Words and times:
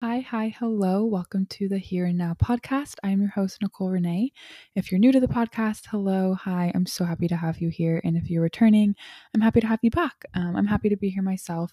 Hi, 0.00 0.20
hi, 0.20 0.54
hello. 0.56 1.04
Welcome 1.04 1.46
to 1.46 1.68
the 1.68 1.78
Here 1.78 2.04
and 2.04 2.16
Now 2.16 2.32
podcast. 2.34 2.94
I'm 3.02 3.20
your 3.20 3.30
host, 3.30 3.60
Nicole 3.60 3.90
Renee. 3.90 4.30
If 4.76 4.92
you're 4.92 5.00
new 5.00 5.10
to 5.10 5.18
the 5.18 5.26
podcast, 5.26 5.86
hello, 5.90 6.34
hi. 6.34 6.70
I'm 6.72 6.86
so 6.86 7.04
happy 7.04 7.26
to 7.26 7.34
have 7.34 7.60
you 7.60 7.68
here. 7.68 8.00
And 8.04 8.16
if 8.16 8.30
you're 8.30 8.44
returning, 8.44 8.94
I'm 9.34 9.40
happy 9.40 9.60
to 9.60 9.66
have 9.66 9.80
you 9.82 9.90
back. 9.90 10.24
Um, 10.34 10.54
I'm 10.54 10.68
happy 10.68 10.88
to 10.88 10.96
be 10.96 11.10
here 11.10 11.24
myself. 11.24 11.72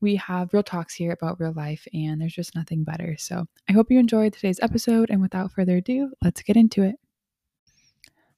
We 0.00 0.14
have 0.14 0.54
real 0.54 0.62
talks 0.62 0.94
here 0.94 1.10
about 1.10 1.40
real 1.40 1.54
life, 1.54 1.84
and 1.92 2.20
there's 2.20 2.36
just 2.36 2.54
nothing 2.54 2.84
better. 2.84 3.16
So 3.18 3.46
I 3.68 3.72
hope 3.72 3.90
you 3.90 3.98
enjoyed 3.98 4.34
today's 4.34 4.60
episode. 4.62 5.10
And 5.10 5.20
without 5.20 5.50
further 5.50 5.78
ado, 5.78 6.12
let's 6.22 6.42
get 6.42 6.56
into 6.56 6.84
it. 6.84 6.94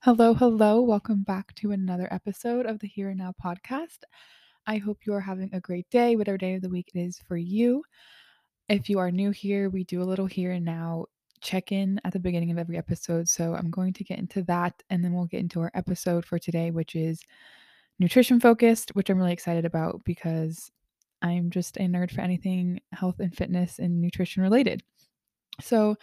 Hello, 0.05 0.33
hello. 0.33 0.81
Welcome 0.81 1.23
back 1.23 1.55
to 1.57 1.73
another 1.73 2.09
episode 2.11 2.65
of 2.65 2.79
the 2.79 2.89
Here 2.89 3.11
and 3.11 3.19
Now 3.19 3.35
podcast. 3.45 4.05
I 4.67 4.79
hope 4.79 5.01
you 5.07 5.13
are 5.13 5.21
having 5.21 5.51
a 5.53 5.61
great 5.61 5.91
day, 5.91 6.17
whatever 6.17 6.39
day 6.39 6.55
of 6.55 6.63
the 6.63 6.71
week 6.71 6.93
it 6.95 6.99
is 6.99 7.21
for 7.29 7.37
you. 7.37 7.83
If 8.69 8.91
you 8.91 8.99
are 8.99 9.11
new 9.11 9.31
here, 9.31 9.71
we 9.71 9.85
do 9.85 10.03
a 10.03 10.05
little 10.05 10.27
here 10.27 10.53
and 10.53 10.65
now 10.65 11.07
check 11.41 11.73
in 11.73 12.01
at 12.05 12.13
the 12.13 12.19
beginning 12.19 12.51
of 12.51 12.59
every 12.59 12.77
episode. 12.77 13.29
So 13.29 13.55
I'm 13.55 13.71
going 13.71 13.93
to 13.95 14.05
get 14.05 14.19
into 14.19 14.43
that 14.45 14.83
and 14.91 15.03
then 15.03 15.15
we'll 15.15 15.27
get 15.27 15.41
into 15.41 15.61
our 15.61 15.71
episode 15.75 16.25
for 16.25 16.39
today, 16.39 16.71
which 16.71 16.95
is 16.95 17.23
nutrition 17.99 18.41
focused, 18.41 18.91
which 18.91 19.09
I'm 19.09 19.19
really 19.19 19.33
excited 19.33 19.65
about 19.65 20.03
because 20.05 20.71
I'm 21.23 21.51
just 21.51 21.77
a 21.79 21.81
nerd 21.81 22.11
for 22.11 22.21
anything 22.21 22.81
health 22.93 23.21
and 23.21 23.35
fitness 23.35 23.79
and 23.79 24.01
nutrition 24.01 24.43
related. 24.43 24.83
So 25.61 25.97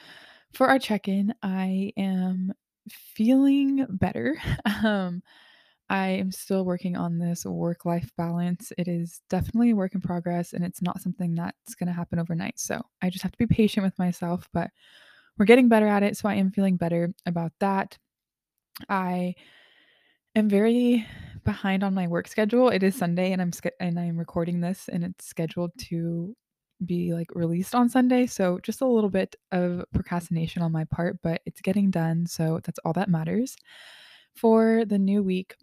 for 0.53 0.67
our 0.67 0.79
check 0.79 1.07
in, 1.07 1.34
I 1.43 1.93
am 1.97 2.53
feeling 2.89 3.85
better. 3.89 4.37
um, 4.84 5.21
I 5.89 6.07
am 6.07 6.31
still 6.31 6.66
working 6.66 6.95
on 6.95 7.20
this 7.20 7.45
work 7.45 7.85
life 7.85 8.09
balance. 8.17 8.71
It 8.77 8.88
is 8.88 9.21
definitely 9.30 9.71
a 9.71 9.76
work 9.76 9.93
in 9.93 10.02
progress 10.02 10.53
and 10.53 10.66
it's 10.66 10.81
not 10.81 11.02
something 11.02 11.35
that's 11.35 11.76
going 11.76 11.88
to 11.88 11.93
happen 11.93 12.17
overnight. 12.17 12.59
So 12.59 12.81
I 13.02 13.09
just 13.09 13.23
have 13.23 13.31
to 13.34 13.38
be 13.38 13.45
patient 13.45 13.84
with 13.84 13.98
myself, 13.99 14.49
but 14.52 14.71
we're 15.38 15.45
getting 15.45 15.70
better 15.70 15.88
at 15.88 16.03
it. 16.03 16.17
So 16.17 16.27
I 16.27 16.35
am 16.35 16.52
feeling 16.52 16.77
better 16.77 17.13
about 17.27 17.51
that. 17.59 17.98
I 18.90 19.35
am 20.35 20.49
very 20.49 21.05
behind 21.43 21.84
on 21.84 21.93
my 21.93 22.07
work 22.07 22.27
schedule. 22.27 22.70
It 22.70 22.81
is 22.81 22.96
Sunday 22.96 23.31
and 23.31 23.41
I'm 23.41 23.52
and 23.79 23.99
I'm 23.99 24.18
recording 24.18 24.62
this 24.62 24.90
and 24.90 25.04
it's 25.04 25.27
scheduled 25.27 25.71
to 25.90 26.35
be 26.85 27.13
like 27.13 27.27
released 27.35 27.76
on 27.76 27.90
Sunday. 27.90 28.26
So 28.26 28.59
just 28.63 28.81
a 28.81 28.87
little 28.87 29.09
bit 29.09 29.35
of 29.52 29.85
procrastination 29.93 30.62
on 30.62 30.71
my 30.71 30.84
part, 30.85 31.20
but 31.21 31.41
it's 31.46 31.62
getting 31.62 31.91
done. 31.91 32.26
So 32.26 32.59
that's 32.63 32.79
all 32.84 32.93
that 32.93 33.09
matters. 33.09 33.55
For 34.35 34.84
the 34.84 34.99
new 34.99 35.24
week, 35.24 35.55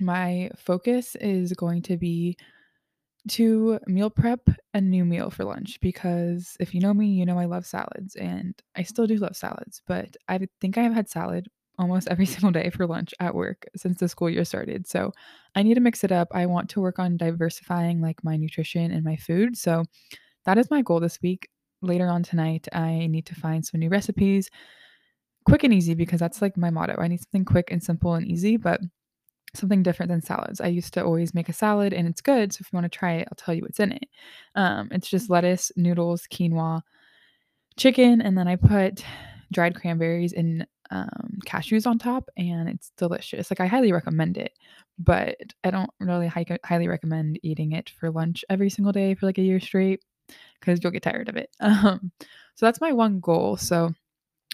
my 0.00 0.50
focus 0.56 1.16
is 1.16 1.52
going 1.52 1.82
to 1.82 1.96
be 1.96 2.36
to 3.28 3.78
meal 3.86 4.10
prep 4.10 4.48
a 4.74 4.80
new 4.80 5.04
meal 5.04 5.30
for 5.30 5.44
lunch 5.44 5.80
because 5.80 6.56
if 6.60 6.74
you 6.74 6.80
know 6.80 6.92
me, 6.92 7.06
you 7.06 7.24
know 7.24 7.38
I 7.38 7.46
love 7.46 7.66
salads 7.66 8.16
and 8.16 8.54
I 8.76 8.82
still 8.82 9.06
do 9.06 9.16
love 9.16 9.36
salads, 9.36 9.80
but 9.86 10.16
I 10.28 10.46
think 10.60 10.76
I 10.76 10.82
have 10.82 10.92
had 10.92 11.08
salad 11.08 11.48
almost 11.78 12.08
every 12.10 12.26
single 12.26 12.50
day 12.50 12.70
for 12.70 12.86
lunch 12.86 13.14
at 13.20 13.34
work 13.34 13.66
since 13.76 13.98
the 13.98 14.08
school 14.08 14.28
year 14.28 14.44
started. 14.44 14.86
So 14.86 15.12
I 15.54 15.62
need 15.62 15.74
to 15.74 15.80
mix 15.80 16.04
it 16.04 16.12
up. 16.12 16.28
I 16.32 16.46
want 16.46 16.68
to 16.70 16.80
work 16.80 16.98
on 16.98 17.16
diversifying 17.16 18.00
like 18.00 18.22
my 18.22 18.36
nutrition 18.36 18.90
and 18.90 19.04
my 19.04 19.16
food. 19.16 19.56
So 19.56 19.84
that 20.44 20.58
is 20.58 20.70
my 20.70 20.82
goal 20.82 21.00
this 21.00 21.20
week. 21.22 21.48
Later 21.80 22.08
on 22.08 22.22
tonight, 22.22 22.66
I 22.72 23.06
need 23.06 23.26
to 23.26 23.34
find 23.34 23.64
some 23.64 23.80
new 23.80 23.88
recipes. 23.88 24.50
Quick 25.46 25.64
and 25.64 25.74
easy 25.74 25.94
because 25.94 26.20
that's 26.20 26.40
like 26.40 26.56
my 26.56 26.70
motto. 26.70 26.96
I 26.98 27.08
need 27.08 27.20
something 27.20 27.44
quick 27.44 27.70
and 27.70 27.82
simple 27.82 28.14
and 28.14 28.26
easy, 28.26 28.56
but 28.56 28.80
something 29.54 29.82
different 29.82 30.10
than 30.10 30.22
salads. 30.22 30.60
I 30.60 30.66
used 30.68 30.94
to 30.94 31.04
always 31.04 31.34
make 31.34 31.48
a 31.48 31.52
salad 31.52 31.92
and 31.92 32.08
it's 32.08 32.20
good. 32.20 32.52
So 32.52 32.58
if 32.60 32.72
you 32.72 32.76
want 32.76 32.90
to 32.90 32.98
try 32.98 33.14
it, 33.14 33.28
I'll 33.30 33.36
tell 33.36 33.54
you 33.54 33.62
what's 33.62 33.80
in 33.80 33.92
it. 33.92 34.06
Um, 34.54 34.88
it's 34.90 35.08
just 35.08 35.30
lettuce, 35.30 35.70
noodles, 35.76 36.26
quinoa, 36.30 36.82
chicken, 37.76 38.20
and 38.20 38.36
then 38.36 38.48
I 38.48 38.56
put 38.56 39.04
dried 39.52 39.74
cranberries 39.74 40.32
and 40.32 40.66
um, 40.90 41.38
cashews 41.46 41.86
on 41.86 41.98
top, 41.98 42.28
and 42.36 42.68
it's 42.68 42.92
delicious. 42.96 43.50
Like 43.50 43.60
I 43.60 43.66
highly 43.66 43.92
recommend 43.92 44.36
it, 44.36 44.52
but 44.98 45.36
I 45.64 45.70
don't 45.70 45.90
really 46.00 46.26
hi- 46.26 46.58
highly 46.64 46.88
recommend 46.88 47.38
eating 47.42 47.72
it 47.72 47.90
for 47.90 48.10
lunch 48.10 48.44
every 48.48 48.70
single 48.70 48.92
day 48.92 49.14
for 49.14 49.26
like 49.26 49.38
a 49.38 49.42
year 49.42 49.60
straight 49.60 50.04
because 50.60 50.82
you'll 50.82 50.92
get 50.92 51.02
tired 51.02 51.28
of 51.28 51.36
it. 51.36 51.50
Um, 51.60 52.12
so 52.56 52.66
that's 52.66 52.80
my 52.80 52.92
one 52.92 53.18
goal. 53.18 53.56
So 53.56 53.92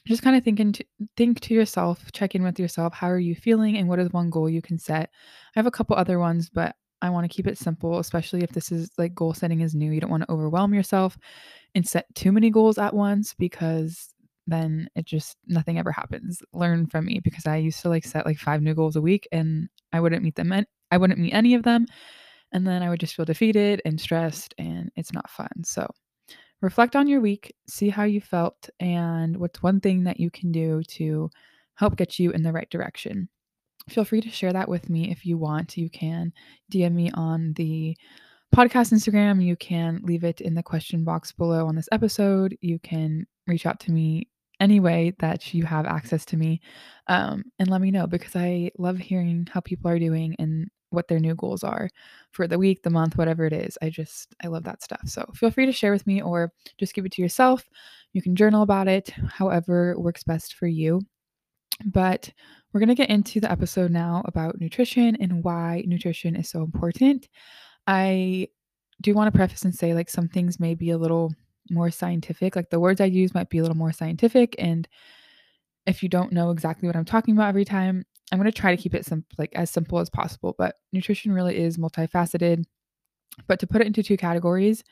just 0.07 0.23
kind 0.23 0.37
of 0.37 0.45
thinking 0.45 0.73
to 0.73 0.85
think 1.17 1.41
to 1.41 1.55
yourself, 1.55 2.11
check 2.13 2.35
in 2.35 2.43
with 2.43 2.59
yourself, 2.59 2.95
how 2.95 3.11
are 3.11 3.19
you 3.19 3.35
feeling 3.35 3.77
and 3.77 3.89
what 3.89 3.99
is 3.99 4.13
one 4.13 4.31
goal 4.31 4.49
you 4.49 4.63
can 4.63 4.79
set? 4.79 5.11
I 5.55 5.59
have 5.59 5.67
a 5.67 5.71
couple 5.71 5.97
other 5.97 6.19
ones, 6.19 6.51
but 6.51 6.75
I 7.03 7.11
want 7.11 7.31
to 7.31 7.35
keep 7.35 7.47
it 7.47 7.59
simple, 7.59 7.99
especially 7.99 8.43
if 8.43 8.51
this 8.51 8.71
is 8.71 8.91
like 8.99 9.15
goal 9.15 9.35
setting 9.35 9.61
is 9.61 9.75
new. 9.75 9.91
You 9.91 10.01
don't 10.01 10.11
want 10.11 10.23
to 10.25 10.31
overwhelm 10.31 10.75
yourself 10.75 11.17
and 11.75 11.87
set 11.87 12.07
too 12.15 12.33
many 12.33 12.51
goals 12.51 12.79
at 12.79 12.95
once 12.95 13.35
because 13.35 14.15
then 14.47 14.89
it 14.97 15.07
just 15.07 15.37
nothing 15.47 15.79
ever 15.79 15.93
happens. 15.93 16.43
Learn 16.53 16.87
from 16.87 17.07
me 17.07 17.21
because 17.23 17.47
I 17.47 17.57
used 17.57 17.81
to 17.83 17.89
like 17.89 18.05
set 18.05 18.27
like 18.27 18.39
five 18.39 18.63
new 18.63 18.75
goals 18.75 18.97
a 18.97 19.01
week 19.01 19.29
and 19.33 19.69
I 19.93 20.01
wouldn't 20.01 20.23
meet 20.23 20.35
them 20.35 20.53
I 20.93 20.97
wouldn't 20.97 21.21
meet 21.21 21.33
any 21.33 21.55
of 21.55 21.63
them 21.63 21.87
and 22.53 22.67
then 22.67 22.83
I 22.83 22.91
would 22.91 23.01
just 23.01 23.15
feel 23.15 23.25
defeated 23.25 23.81
and 23.85 24.01
stressed 24.01 24.55
and 24.59 24.91
it's 24.97 25.13
not 25.13 25.31
fun. 25.31 25.65
So 25.65 25.89
reflect 26.61 26.97
on 26.97 27.07
your 27.07 27.21
week, 27.21 27.55
see 27.69 27.89
how 27.89 28.05
you 28.05 28.21
felt, 28.21 28.69
and 28.79 29.37
what's 29.37 29.63
one 29.63 29.81
thing 29.81 30.05
that 30.05 30.21
you 30.21 30.31
can 30.31 30.53
do 30.53 30.83
to 30.85 31.31
help 31.75 31.97
get 31.97 32.19
you 32.19 32.31
in 32.31 32.43
the 32.43 32.53
right 32.53 32.69
direction. 32.71 33.29
Feel 33.89 34.05
free 34.05 34.21
to 34.21 34.31
share 34.31 34.53
that 34.53 34.69
with 34.69 34.91
me 34.91 35.11
if 35.11 35.25
you 35.25 35.39
want. 35.39 35.77
You 35.77 35.89
can 35.89 36.33
DM 36.73 36.93
me 36.93 37.11
on 37.15 37.55
the 37.55 37.97
podcast 38.55 38.93
Instagram. 38.93 39.43
You 39.43 39.57
can 39.57 40.01
leave 40.03 40.25
it 40.25 40.41
in 40.41 40.55
the 40.55 40.63
question 40.63 41.05
box 41.05 41.33
below 41.33 41.67
on 41.67 41.77
this 41.77 41.89
episode. 41.91 42.57
You 42.61 42.79
can 42.79 43.27
reach 43.47 43.67
out 43.67 43.81
to 43.81 43.93
me 43.93 44.29
any 44.61 44.79
way 44.79 45.15
that 45.21 45.55
you 45.55 45.65
have 45.65 45.87
access 45.87 46.25
to 46.27 46.37
me 46.37 46.61
um, 47.07 47.43
and 47.59 47.71
let 47.71 47.81
me 47.81 47.91
know 47.91 48.07
because 48.07 48.37
I 48.37 48.71
love 48.79 48.99
hearing 48.99 49.49
how 49.51 49.61
people 49.61 49.91
are 49.91 49.99
doing 49.99 50.37
and 50.39 50.69
what 50.91 51.09
their 51.09 51.19
new 51.19 51.35
goals 51.35 51.65
are 51.65 51.89
for 52.33 52.47
the 52.47 52.59
week, 52.59 52.83
the 52.83 52.91
month, 52.91 53.17
whatever 53.17 53.47
it 53.47 53.53
is. 53.53 53.79
I 53.81 53.91
just, 53.91 54.35
I 54.45 54.49
love 54.49 54.65
that 54.65 54.83
stuff. 54.83 55.01
So 55.07 55.29
feel 55.35 55.51
free 55.51 55.67
to 55.67 55.73
share 55.73 55.93
with 55.93 56.07
me 56.07 56.21
or 56.21 56.53
just 56.79 56.95
keep 56.95 57.07
it 57.07 57.13
to 57.13 57.23
yourself. 57.23 57.69
You 58.13 58.23
can 58.23 58.37
journal 58.37 58.63
about 58.63 58.89
it, 58.89 59.11
however 59.29 59.95
works 59.99 60.25
best 60.25 60.55
for 60.55 60.67
you. 60.67 61.01
But 61.87 62.31
we're 62.73 62.81
going 62.81 62.89
to 62.89 62.95
get 62.95 63.11
into 63.11 63.41
the 63.41 63.51
episode 63.51 63.91
now 63.91 64.23
about 64.27 64.61
nutrition 64.61 65.17
and 65.21 65.43
why 65.43 65.83
nutrition 65.87 66.37
is 66.37 66.49
so 66.49 66.63
important. 66.63 67.29
I 67.87 68.49
do 69.01 69.15
want 69.15 69.33
to 69.33 69.37
preface 69.37 69.65
and 69.65 69.75
say, 69.75 69.95
like, 69.95 70.11
some 70.11 70.29
things 70.29 70.61
may 70.61 70.75
be 70.75 70.91
a 70.91 70.99
little 70.99 71.33
more 71.71 71.91
scientific. 71.91 72.55
Like, 72.55 72.69
the 72.71 72.81
words 72.81 73.01
I 73.01 73.07
use 73.07 73.33
might 73.33 73.49
be 73.49 73.59
a 73.59 73.63
little 73.63 73.77
more 73.77 73.93
scientific. 73.93 74.55
And 74.59 74.87
if 75.87 76.03
you 76.03 76.09
don't 76.09 76.33
know 76.33 76.51
exactly 76.51 76.87
what 76.87 76.97
I'm 76.97 77.07
talking 77.07 77.35
about 77.35 77.49
every 77.49 77.65
time, 77.65 78.05
I'm 78.31 78.39
going 78.39 78.51
to 78.51 78.59
try 78.59 78.75
to 78.75 78.81
keep 78.81 78.95
it 78.95 79.07
simple, 79.07 79.35
like 79.39 79.53
as 79.55 79.71
simple 79.71 79.99
as 79.99 80.11
possible. 80.11 80.55
But 80.57 80.77
nutrition 80.93 81.33
really 81.33 81.59
is 81.59 81.79
multifaceted. 81.79 82.65
But 83.47 83.61
to 83.61 83.67
put 83.67 83.81
it 83.81 83.87
into 83.87 84.03
two 84.03 84.17
categories, 84.17 84.85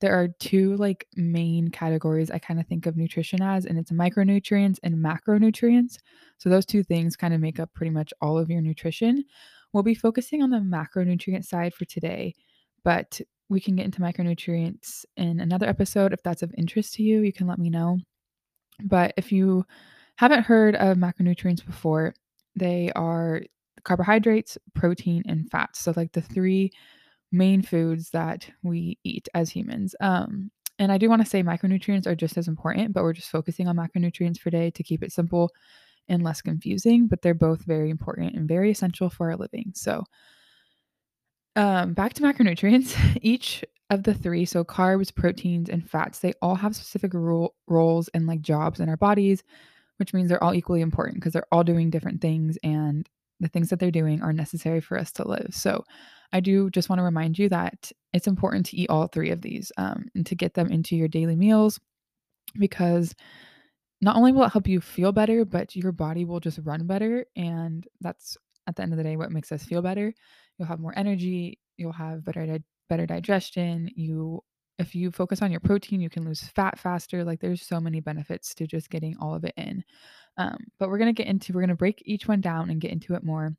there 0.00 0.14
are 0.14 0.28
two 0.38 0.76
like 0.76 1.06
main 1.16 1.68
categories 1.68 2.30
I 2.30 2.38
kind 2.38 2.60
of 2.60 2.66
think 2.66 2.86
of 2.86 2.96
nutrition 2.96 3.42
as, 3.42 3.66
and 3.66 3.78
it's 3.78 3.90
micronutrients 3.90 4.78
and 4.82 4.96
macronutrients. 4.96 5.96
So 6.38 6.48
those 6.48 6.66
two 6.66 6.82
things 6.84 7.16
kind 7.16 7.34
of 7.34 7.40
make 7.40 7.58
up 7.58 7.72
pretty 7.74 7.90
much 7.90 8.12
all 8.20 8.38
of 8.38 8.48
your 8.48 8.60
nutrition. 8.60 9.24
We'll 9.72 9.82
be 9.82 9.94
focusing 9.94 10.42
on 10.42 10.50
the 10.50 10.58
macronutrient 10.58 11.44
side 11.44 11.74
for 11.74 11.84
today, 11.84 12.34
but 12.84 13.20
we 13.48 13.60
can 13.60 13.76
get 13.76 13.86
into 13.86 14.00
micronutrients 14.00 15.04
in 15.16 15.40
another 15.40 15.66
episode 15.66 16.12
if 16.12 16.22
that's 16.22 16.42
of 16.42 16.54
interest 16.56 16.94
to 16.94 17.02
you. 17.02 17.22
You 17.22 17.32
can 17.32 17.46
let 17.46 17.58
me 17.58 17.70
know. 17.70 17.98
But 18.84 19.14
if 19.16 19.32
you 19.32 19.64
haven't 20.16 20.44
heard 20.44 20.76
of 20.76 20.96
macronutrients 20.96 21.64
before, 21.64 22.14
they 22.58 22.92
are 22.94 23.42
carbohydrates, 23.84 24.58
protein, 24.74 25.22
and 25.26 25.50
fats. 25.50 25.80
So, 25.80 25.92
like 25.96 26.12
the 26.12 26.20
three 26.20 26.72
main 27.32 27.62
foods 27.62 28.10
that 28.10 28.48
we 28.62 28.98
eat 29.04 29.28
as 29.34 29.50
humans. 29.50 29.94
Um, 30.00 30.50
and 30.78 30.92
I 30.92 30.98
do 30.98 31.08
want 31.08 31.22
to 31.22 31.28
say 31.28 31.42
micronutrients 31.42 32.06
are 32.06 32.14
just 32.14 32.36
as 32.36 32.48
important, 32.48 32.92
but 32.92 33.02
we're 33.02 33.12
just 33.12 33.30
focusing 33.30 33.68
on 33.68 33.76
macronutrients 33.76 34.38
for 34.38 34.50
today 34.50 34.70
to 34.70 34.82
keep 34.82 35.02
it 35.02 35.12
simple 35.12 35.50
and 36.08 36.22
less 36.22 36.40
confusing. 36.40 37.08
But 37.08 37.22
they're 37.22 37.34
both 37.34 37.64
very 37.64 37.90
important 37.90 38.34
and 38.34 38.48
very 38.48 38.70
essential 38.70 39.10
for 39.10 39.30
our 39.30 39.36
living. 39.36 39.72
So, 39.74 40.04
um, 41.56 41.94
back 41.94 42.14
to 42.14 42.22
macronutrients. 42.22 43.18
Each 43.22 43.64
of 43.90 44.02
the 44.02 44.14
three, 44.14 44.44
so 44.44 44.64
carbs, 44.64 45.14
proteins, 45.14 45.68
and 45.68 45.88
fats, 45.88 46.18
they 46.18 46.34
all 46.42 46.54
have 46.54 46.76
specific 46.76 47.14
ro- 47.14 47.54
roles 47.66 48.08
and 48.08 48.26
like 48.26 48.42
jobs 48.42 48.80
in 48.80 48.88
our 48.88 48.98
bodies 48.98 49.42
which 49.98 50.14
means 50.14 50.28
they're 50.28 50.42
all 50.42 50.54
equally 50.54 50.80
important 50.80 51.16
because 51.16 51.32
they're 51.32 51.46
all 51.52 51.64
doing 51.64 51.90
different 51.90 52.20
things 52.20 52.58
and 52.62 53.08
the 53.40 53.48
things 53.48 53.70
that 53.70 53.78
they're 53.78 53.90
doing 53.90 54.20
are 54.22 54.32
necessary 54.32 54.80
for 54.80 54.98
us 54.98 55.12
to 55.12 55.28
live. 55.28 55.48
So 55.52 55.84
I 56.32 56.40
do 56.40 56.70
just 56.70 56.88
want 56.88 56.98
to 56.98 57.04
remind 57.04 57.38
you 57.38 57.48
that 57.50 57.92
it's 58.12 58.26
important 58.26 58.66
to 58.66 58.76
eat 58.76 58.90
all 58.90 59.06
three 59.06 59.30
of 59.30 59.42
these 59.42 59.70
um, 59.76 60.06
and 60.14 60.26
to 60.26 60.34
get 60.34 60.54
them 60.54 60.70
into 60.70 60.96
your 60.96 61.08
daily 61.08 61.36
meals 61.36 61.78
because 62.58 63.14
not 64.00 64.16
only 64.16 64.32
will 64.32 64.44
it 64.44 64.52
help 64.52 64.68
you 64.68 64.80
feel 64.80 65.12
better, 65.12 65.44
but 65.44 65.74
your 65.74 65.92
body 65.92 66.24
will 66.24 66.40
just 66.40 66.60
run 66.64 66.86
better. 66.86 67.24
And 67.36 67.86
that's 68.00 68.36
at 68.66 68.76
the 68.76 68.82
end 68.82 68.92
of 68.92 68.98
the 68.98 69.04
day 69.04 69.16
what 69.16 69.32
makes 69.32 69.50
us 69.52 69.64
feel 69.64 69.82
better. 69.82 70.12
You'll 70.58 70.68
have 70.68 70.80
more 70.80 70.96
energy, 70.96 71.58
you'll 71.76 71.92
have 71.92 72.24
better 72.24 72.46
di- 72.46 72.64
better 72.88 73.06
digestion, 73.06 73.90
you 73.94 74.42
if 74.78 74.94
you 74.94 75.10
focus 75.10 75.42
on 75.42 75.50
your 75.50 75.60
protein, 75.60 76.00
you 76.00 76.10
can 76.10 76.24
lose 76.24 76.42
fat 76.42 76.78
faster. 76.78 77.24
Like 77.24 77.40
there's 77.40 77.62
so 77.62 77.80
many 77.80 78.00
benefits 78.00 78.54
to 78.54 78.66
just 78.66 78.90
getting 78.90 79.16
all 79.20 79.34
of 79.34 79.44
it 79.44 79.54
in. 79.56 79.84
Um, 80.36 80.56
but 80.78 80.88
we're 80.88 80.98
gonna 80.98 81.12
get 81.12 81.26
into 81.26 81.52
we're 81.52 81.62
gonna 81.62 81.74
break 81.74 82.02
each 82.06 82.28
one 82.28 82.40
down 82.40 82.70
and 82.70 82.80
get 82.80 82.92
into 82.92 83.14
it 83.14 83.24
more 83.24 83.56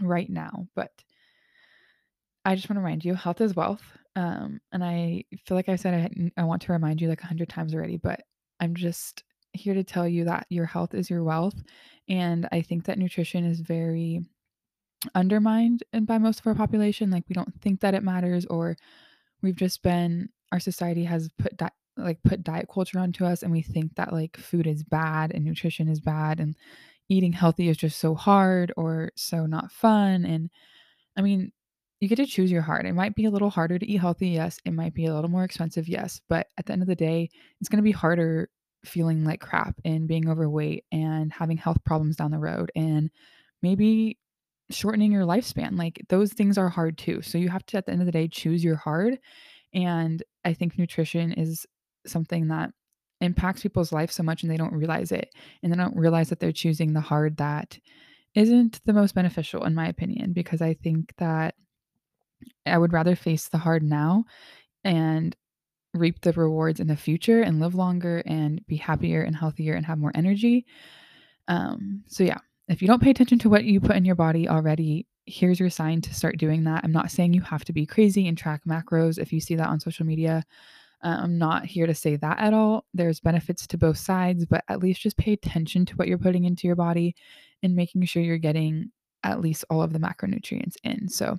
right 0.00 0.28
now. 0.28 0.66
But 0.74 0.90
I 2.44 2.54
just 2.54 2.68
want 2.70 2.76
to 2.78 2.80
remind 2.80 3.04
you, 3.04 3.14
health 3.14 3.40
is 3.40 3.54
wealth. 3.54 3.82
Um, 4.16 4.60
and 4.72 4.82
I 4.82 5.24
feel 5.44 5.56
like 5.56 5.68
I 5.68 5.76
said 5.76 5.94
I, 5.94 6.40
I 6.40 6.44
want 6.44 6.62
to 6.62 6.72
remind 6.72 7.00
you 7.00 7.08
like 7.08 7.22
a 7.22 7.26
hundred 7.26 7.50
times 7.50 7.74
already, 7.74 7.98
but 7.98 8.22
I'm 8.58 8.74
just 8.74 9.22
here 9.52 9.74
to 9.74 9.84
tell 9.84 10.08
you 10.08 10.24
that 10.24 10.46
your 10.48 10.66
health 10.66 10.94
is 10.94 11.10
your 11.10 11.24
wealth. 11.24 11.54
And 12.08 12.48
I 12.50 12.62
think 12.62 12.84
that 12.84 12.98
nutrition 12.98 13.44
is 13.44 13.60
very 13.60 14.22
undermined 15.14 15.84
and 15.92 16.06
by 16.06 16.18
most 16.18 16.40
of 16.40 16.46
our 16.46 16.54
population. 16.54 17.10
Like 17.10 17.24
we 17.28 17.34
don't 17.34 17.60
think 17.60 17.80
that 17.80 17.94
it 17.94 18.02
matters, 18.02 18.46
or 18.46 18.76
we've 19.42 19.56
just 19.56 19.82
been 19.82 20.30
our 20.52 20.60
society 20.60 21.04
has 21.04 21.28
put 21.38 21.56
di- 21.56 21.70
like 21.96 22.22
put 22.22 22.44
diet 22.44 22.68
culture 22.72 22.98
onto 22.98 23.24
us, 23.24 23.42
and 23.42 23.52
we 23.52 23.62
think 23.62 23.94
that 23.96 24.12
like 24.12 24.36
food 24.36 24.66
is 24.66 24.84
bad 24.84 25.32
and 25.32 25.44
nutrition 25.44 25.88
is 25.88 26.00
bad, 26.00 26.40
and 26.40 26.56
eating 27.08 27.32
healthy 27.32 27.68
is 27.68 27.76
just 27.76 27.98
so 27.98 28.14
hard 28.14 28.72
or 28.76 29.10
so 29.16 29.46
not 29.46 29.72
fun. 29.72 30.24
And 30.24 30.50
I 31.16 31.22
mean, 31.22 31.52
you 32.00 32.08
get 32.08 32.16
to 32.16 32.26
choose 32.26 32.50
your 32.50 32.62
heart. 32.62 32.86
It 32.86 32.94
might 32.94 33.14
be 33.14 33.24
a 33.24 33.30
little 33.30 33.50
harder 33.50 33.78
to 33.78 33.86
eat 33.86 33.96
healthy, 33.96 34.28
yes. 34.28 34.58
It 34.64 34.72
might 34.72 34.94
be 34.94 35.06
a 35.06 35.14
little 35.14 35.30
more 35.30 35.44
expensive, 35.44 35.88
yes. 35.88 36.20
But 36.28 36.46
at 36.56 36.66
the 36.66 36.72
end 36.72 36.82
of 36.82 36.88
the 36.88 36.94
day, 36.94 37.30
it's 37.60 37.68
going 37.68 37.78
to 37.78 37.82
be 37.82 37.92
harder 37.92 38.50
feeling 38.84 39.24
like 39.24 39.40
crap 39.40 39.74
and 39.84 40.06
being 40.06 40.28
overweight 40.28 40.84
and 40.92 41.32
having 41.32 41.56
health 41.56 41.82
problems 41.84 42.14
down 42.14 42.30
the 42.30 42.38
road 42.38 42.70
and 42.76 43.10
maybe 43.62 44.18
shortening 44.70 45.10
your 45.10 45.24
lifespan. 45.24 45.76
Like 45.76 46.00
those 46.08 46.32
things 46.32 46.56
are 46.56 46.68
hard 46.68 46.96
too. 46.98 47.22
So 47.22 47.38
you 47.38 47.48
have 47.48 47.66
to, 47.66 47.78
at 47.78 47.86
the 47.86 47.92
end 47.92 48.02
of 48.02 48.06
the 48.06 48.12
day, 48.12 48.28
choose 48.28 48.62
your 48.62 48.76
hard. 48.76 49.18
And 49.74 50.22
I 50.48 50.54
think 50.54 50.78
nutrition 50.78 51.32
is 51.32 51.66
something 52.06 52.48
that 52.48 52.70
impacts 53.20 53.62
people's 53.62 53.92
life 53.92 54.10
so 54.10 54.22
much 54.22 54.42
and 54.42 54.50
they 54.50 54.56
don't 54.56 54.72
realize 54.72 55.12
it. 55.12 55.34
And 55.62 55.70
they 55.70 55.76
don't 55.76 55.96
realize 55.96 56.30
that 56.30 56.40
they're 56.40 56.52
choosing 56.52 56.92
the 56.92 57.00
hard 57.00 57.36
that 57.36 57.78
isn't 58.34 58.80
the 58.86 58.92
most 58.94 59.14
beneficial, 59.14 59.64
in 59.64 59.74
my 59.74 59.88
opinion, 59.88 60.32
because 60.32 60.62
I 60.62 60.74
think 60.74 61.12
that 61.18 61.54
I 62.64 62.78
would 62.78 62.92
rather 62.92 63.14
face 63.14 63.48
the 63.48 63.58
hard 63.58 63.82
now 63.82 64.24
and 64.84 65.36
reap 65.92 66.20
the 66.20 66.32
rewards 66.32 66.80
in 66.80 66.86
the 66.86 66.96
future 66.96 67.42
and 67.42 67.60
live 67.60 67.74
longer 67.74 68.22
and 68.24 68.64
be 68.66 68.76
happier 68.76 69.22
and 69.22 69.36
healthier 69.36 69.74
and 69.74 69.84
have 69.84 69.98
more 69.98 70.12
energy. 70.14 70.64
Um, 71.48 72.04
so 72.06 72.24
yeah, 72.24 72.38
if 72.68 72.80
you 72.80 72.88
don't 72.88 73.02
pay 73.02 73.10
attention 73.10 73.38
to 73.40 73.50
what 73.50 73.64
you 73.64 73.80
put 73.80 73.96
in 73.96 74.04
your 74.04 74.14
body 74.14 74.48
already, 74.48 75.06
here's 75.28 75.60
your 75.60 75.70
sign 75.70 76.00
to 76.02 76.14
start 76.14 76.38
doing 76.38 76.64
that. 76.64 76.82
I'm 76.84 76.92
not 76.92 77.10
saying 77.10 77.34
you 77.34 77.42
have 77.42 77.64
to 77.66 77.72
be 77.72 77.86
crazy 77.86 78.28
and 78.28 78.36
track 78.36 78.62
macros 78.66 79.18
if 79.18 79.32
you 79.32 79.40
see 79.40 79.54
that 79.56 79.68
on 79.68 79.80
social 79.80 80.06
media. 80.06 80.44
Uh, 81.02 81.18
I'm 81.20 81.38
not 81.38 81.64
here 81.64 81.86
to 81.86 81.94
say 81.94 82.16
that 82.16 82.38
at 82.38 82.52
all. 82.52 82.84
There's 82.92 83.20
benefits 83.20 83.66
to 83.68 83.78
both 83.78 83.98
sides, 83.98 84.44
but 84.46 84.64
at 84.68 84.80
least 84.80 85.00
just 85.00 85.16
pay 85.16 85.32
attention 85.32 85.86
to 85.86 85.96
what 85.96 86.08
you're 86.08 86.18
putting 86.18 86.44
into 86.44 86.66
your 86.66 86.76
body 86.76 87.14
and 87.62 87.76
making 87.76 88.04
sure 88.04 88.22
you're 88.22 88.38
getting 88.38 88.90
at 89.24 89.40
least 89.40 89.64
all 89.70 89.82
of 89.82 89.92
the 89.92 89.98
macronutrients 89.98 90.76
in. 90.84 91.08
So, 91.08 91.36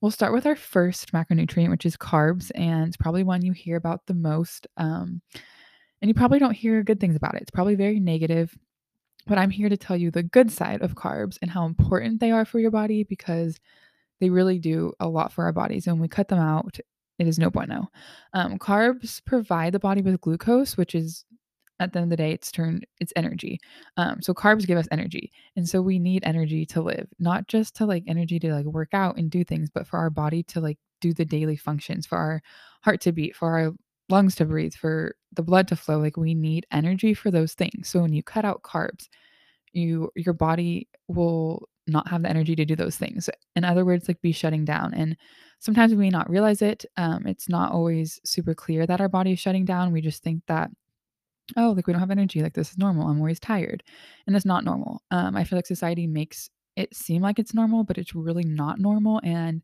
we'll 0.00 0.10
start 0.10 0.32
with 0.32 0.46
our 0.46 0.56
first 0.56 1.12
macronutrient, 1.12 1.70
which 1.70 1.86
is 1.86 1.96
carbs, 1.96 2.50
and 2.54 2.86
it's 2.86 2.96
probably 2.96 3.22
one 3.22 3.44
you 3.44 3.52
hear 3.52 3.76
about 3.76 4.06
the 4.06 4.14
most. 4.14 4.66
Um, 4.76 5.20
and 6.00 6.08
you 6.08 6.14
probably 6.14 6.38
don't 6.38 6.54
hear 6.54 6.82
good 6.82 7.00
things 7.00 7.16
about 7.16 7.34
it. 7.34 7.42
It's 7.42 7.50
probably 7.50 7.74
very 7.74 8.00
negative. 8.00 8.56
But 9.28 9.38
I'm 9.38 9.50
here 9.50 9.68
to 9.68 9.76
tell 9.76 9.96
you 9.96 10.10
the 10.10 10.22
good 10.22 10.50
side 10.50 10.82
of 10.82 10.94
carbs 10.94 11.38
and 11.42 11.50
how 11.50 11.66
important 11.66 12.18
they 12.18 12.32
are 12.32 12.44
for 12.44 12.58
your 12.58 12.70
body 12.70 13.04
because 13.04 13.58
they 14.20 14.30
really 14.30 14.58
do 14.58 14.92
a 14.98 15.08
lot 15.08 15.32
for 15.32 15.44
our 15.44 15.52
bodies. 15.52 15.86
And 15.86 15.96
when 15.96 16.02
we 16.02 16.08
cut 16.08 16.28
them 16.28 16.40
out, 16.40 16.78
it 17.18 17.26
is 17.28 17.38
no 17.38 17.50
bueno. 17.50 17.88
Um, 18.32 18.58
carbs 18.58 19.24
provide 19.24 19.72
the 19.74 19.78
body 19.78 20.02
with 20.02 20.20
glucose, 20.20 20.76
which 20.76 20.94
is 20.94 21.24
at 21.80 21.92
the 21.92 22.00
end 22.00 22.06
of 22.06 22.10
the 22.10 22.16
day, 22.16 22.32
it's 22.32 22.50
turned 22.50 22.86
it's 23.00 23.12
energy. 23.14 23.60
Um, 23.96 24.20
so 24.20 24.34
carbs 24.34 24.66
give 24.66 24.78
us 24.78 24.88
energy, 24.90 25.30
and 25.56 25.68
so 25.68 25.80
we 25.80 25.98
need 25.98 26.24
energy 26.24 26.66
to 26.66 26.82
live, 26.82 27.06
not 27.18 27.46
just 27.46 27.76
to 27.76 27.86
like 27.86 28.04
energy 28.06 28.38
to 28.40 28.52
like 28.52 28.66
work 28.66 28.94
out 28.94 29.16
and 29.16 29.30
do 29.30 29.44
things, 29.44 29.70
but 29.72 29.86
for 29.86 29.98
our 29.98 30.10
body 30.10 30.42
to 30.44 30.60
like 30.60 30.78
do 31.00 31.12
the 31.12 31.24
daily 31.24 31.56
functions, 31.56 32.06
for 32.06 32.18
our 32.18 32.42
heart 32.82 33.00
to 33.02 33.12
beat, 33.12 33.36
for 33.36 33.56
our 33.56 33.72
lungs 34.08 34.34
to 34.36 34.44
breathe, 34.44 34.74
for 34.74 35.14
the 35.32 35.42
blood 35.42 35.68
to 35.68 35.76
flow. 35.76 35.98
Like 35.98 36.16
we 36.16 36.34
need 36.34 36.66
energy 36.72 37.14
for 37.14 37.30
those 37.30 37.54
things. 37.54 37.88
So 37.88 38.00
when 38.00 38.12
you 38.12 38.22
cut 38.22 38.44
out 38.44 38.62
carbs, 38.62 39.08
you 39.72 40.10
your 40.16 40.34
body 40.34 40.88
will 41.08 41.68
not 41.86 42.08
have 42.08 42.22
the 42.22 42.30
energy 42.30 42.54
to 42.56 42.64
do 42.64 42.76
those 42.76 42.96
things. 42.96 43.30
In 43.56 43.64
other 43.64 43.84
words, 43.84 44.08
like 44.08 44.20
be 44.20 44.32
shutting 44.32 44.64
down. 44.64 44.92
And 44.94 45.16
sometimes 45.58 45.92
we 45.92 45.98
may 45.98 46.10
not 46.10 46.28
realize 46.28 46.60
it. 46.62 46.84
Um, 46.96 47.26
it's 47.26 47.48
not 47.48 47.72
always 47.72 48.20
super 48.24 48.54
clear 48.54 48.86
that 48.86 49.00
our 49.00 49.08
body 49.08 49.32
is 49.32 49.40
shutting 49.40 49.64
down. 49.64 49.92
We 49.92 50.00
just 50.00 50.22
think 50.22 50.42
that 50.46 50.70
oh, 51.56 51.70
like 51.70 51.86
we 51.86 51.92
don't 51.92 52.00
have 52.00 52.10
energy, 52.10 52.42
like 52.42 52.54
this 52.54 52.70
is 52.70 52.78
normal. 52.78 53.08
I'm 53.08 53.18
always 53.18 53.40
tired. 53.40 53.82
And 54.26 54.36
it's 54.36 54.44
not 54.44 54.64
normal. 54.64 55.02
Um, 55.10 55.36
I 55.36 55.44
feel 55.44 55.56
like 55.56 55.66
society 55.66 56.06
makes 56.06 56.50
it 56.76 56.94
seem 56.94 57.22
like 57.22 57.38
it's 57.38 57.54
normal, 57.54 57.84
but 57.84 57.98
it's 57.98 58.14
really 58.14 58.44
not 58.44 58.78
normal. 58.78 59.20
And 59.24 59.62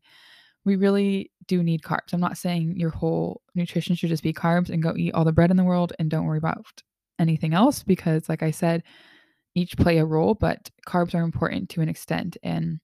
we 0.65 0.75
really 0.75 1.31
do 1.47 1.63
need 1.63 1.83
carbs. 1.83 2.11
I'm 2.11 2.19
not 2.19 2.37
saying 2.37 2.75
your 2.75 2.89
whole 2.89 3.41
nutrition 3.53 3.95
should 3.95 4.09
just 4.09 4.23
be 4.23 4.33
carbs 4.33 4.69
and 4.69 4.81
go 4.83 4.93
eat 4.97 5.13
all 5.13 5.23
the 5.23 5.31
bread 5.31 5.51
in 5.51 5.57
the 5.57 5.63
world 5.63 5.93
and 5.99 6.09
don't 6.09 6.25
worry 6.25 6.39
about 6.39 6.65
anything 7.19 7.53
else 7.53 7.83
because, 7.83 8.27
like 8.27 8.43
I 8.43 8.51
said, 8.51 8.83
each 9.53 9.77
play 9.77 9.99
a 9.99 10.05
role, 10.05 10.33
but 10.33 10.69
carbs 10.87 11.15
are 11.15 11.23
important 11.23 11.69
to 11.69 11.81
an 11.81 11.87
extent. 11.87 12.35
And 12.43 12.79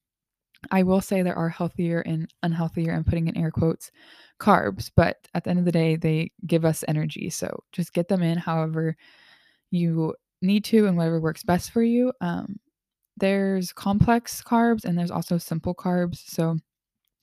I 0.70 0.84
will 0.84 1.02
say 1.02 1.22
there 1.22 1.38
are 1.38 1.50
healthier 1.50 2.02
and 2.02 2.32
unhealthier, 2.46 2.96
I'm 2.96 3.04
putting 3.04 3.28
in 3.28 3.36
air 3.36 3.52
quotes, 3.52 3.92
carbs, 4.40 4.92
but 4.96 5.18
at 5.34 5.44
the 5.44 5.50
end 5.50 5.60
of 5.60 5.66
the 5.66 5.72
day, 5.72 5.96
they 5.96 6.32
give 6.46 6.66
us 6.66 6.84
energy. 6.88 7.30
So 7.30 7.64
just 7.72 7.94
get 7.94 8.08
them 8.08 8.22
in 8.22 8.38
however 8.38 8.96
you 9.72 10.16
need 10.42 10.64
to 10.66 10.86
and 10.86 10.98
whatever 10.98 11.20
works 11.20 11.44
best 11.44 11.72
for 11.72 11.82
you. 11.82 12.14
Um, 12.22 12.58
there's 13.18 13.74
complex 13.74 14.42
carbs 14.42 14.86
and 14.86 14.98
there's 14.98 15.12
also 15.12 15.38
simple 15.38 15.76
carbs. 15.76 16.24
So 16.28 16.58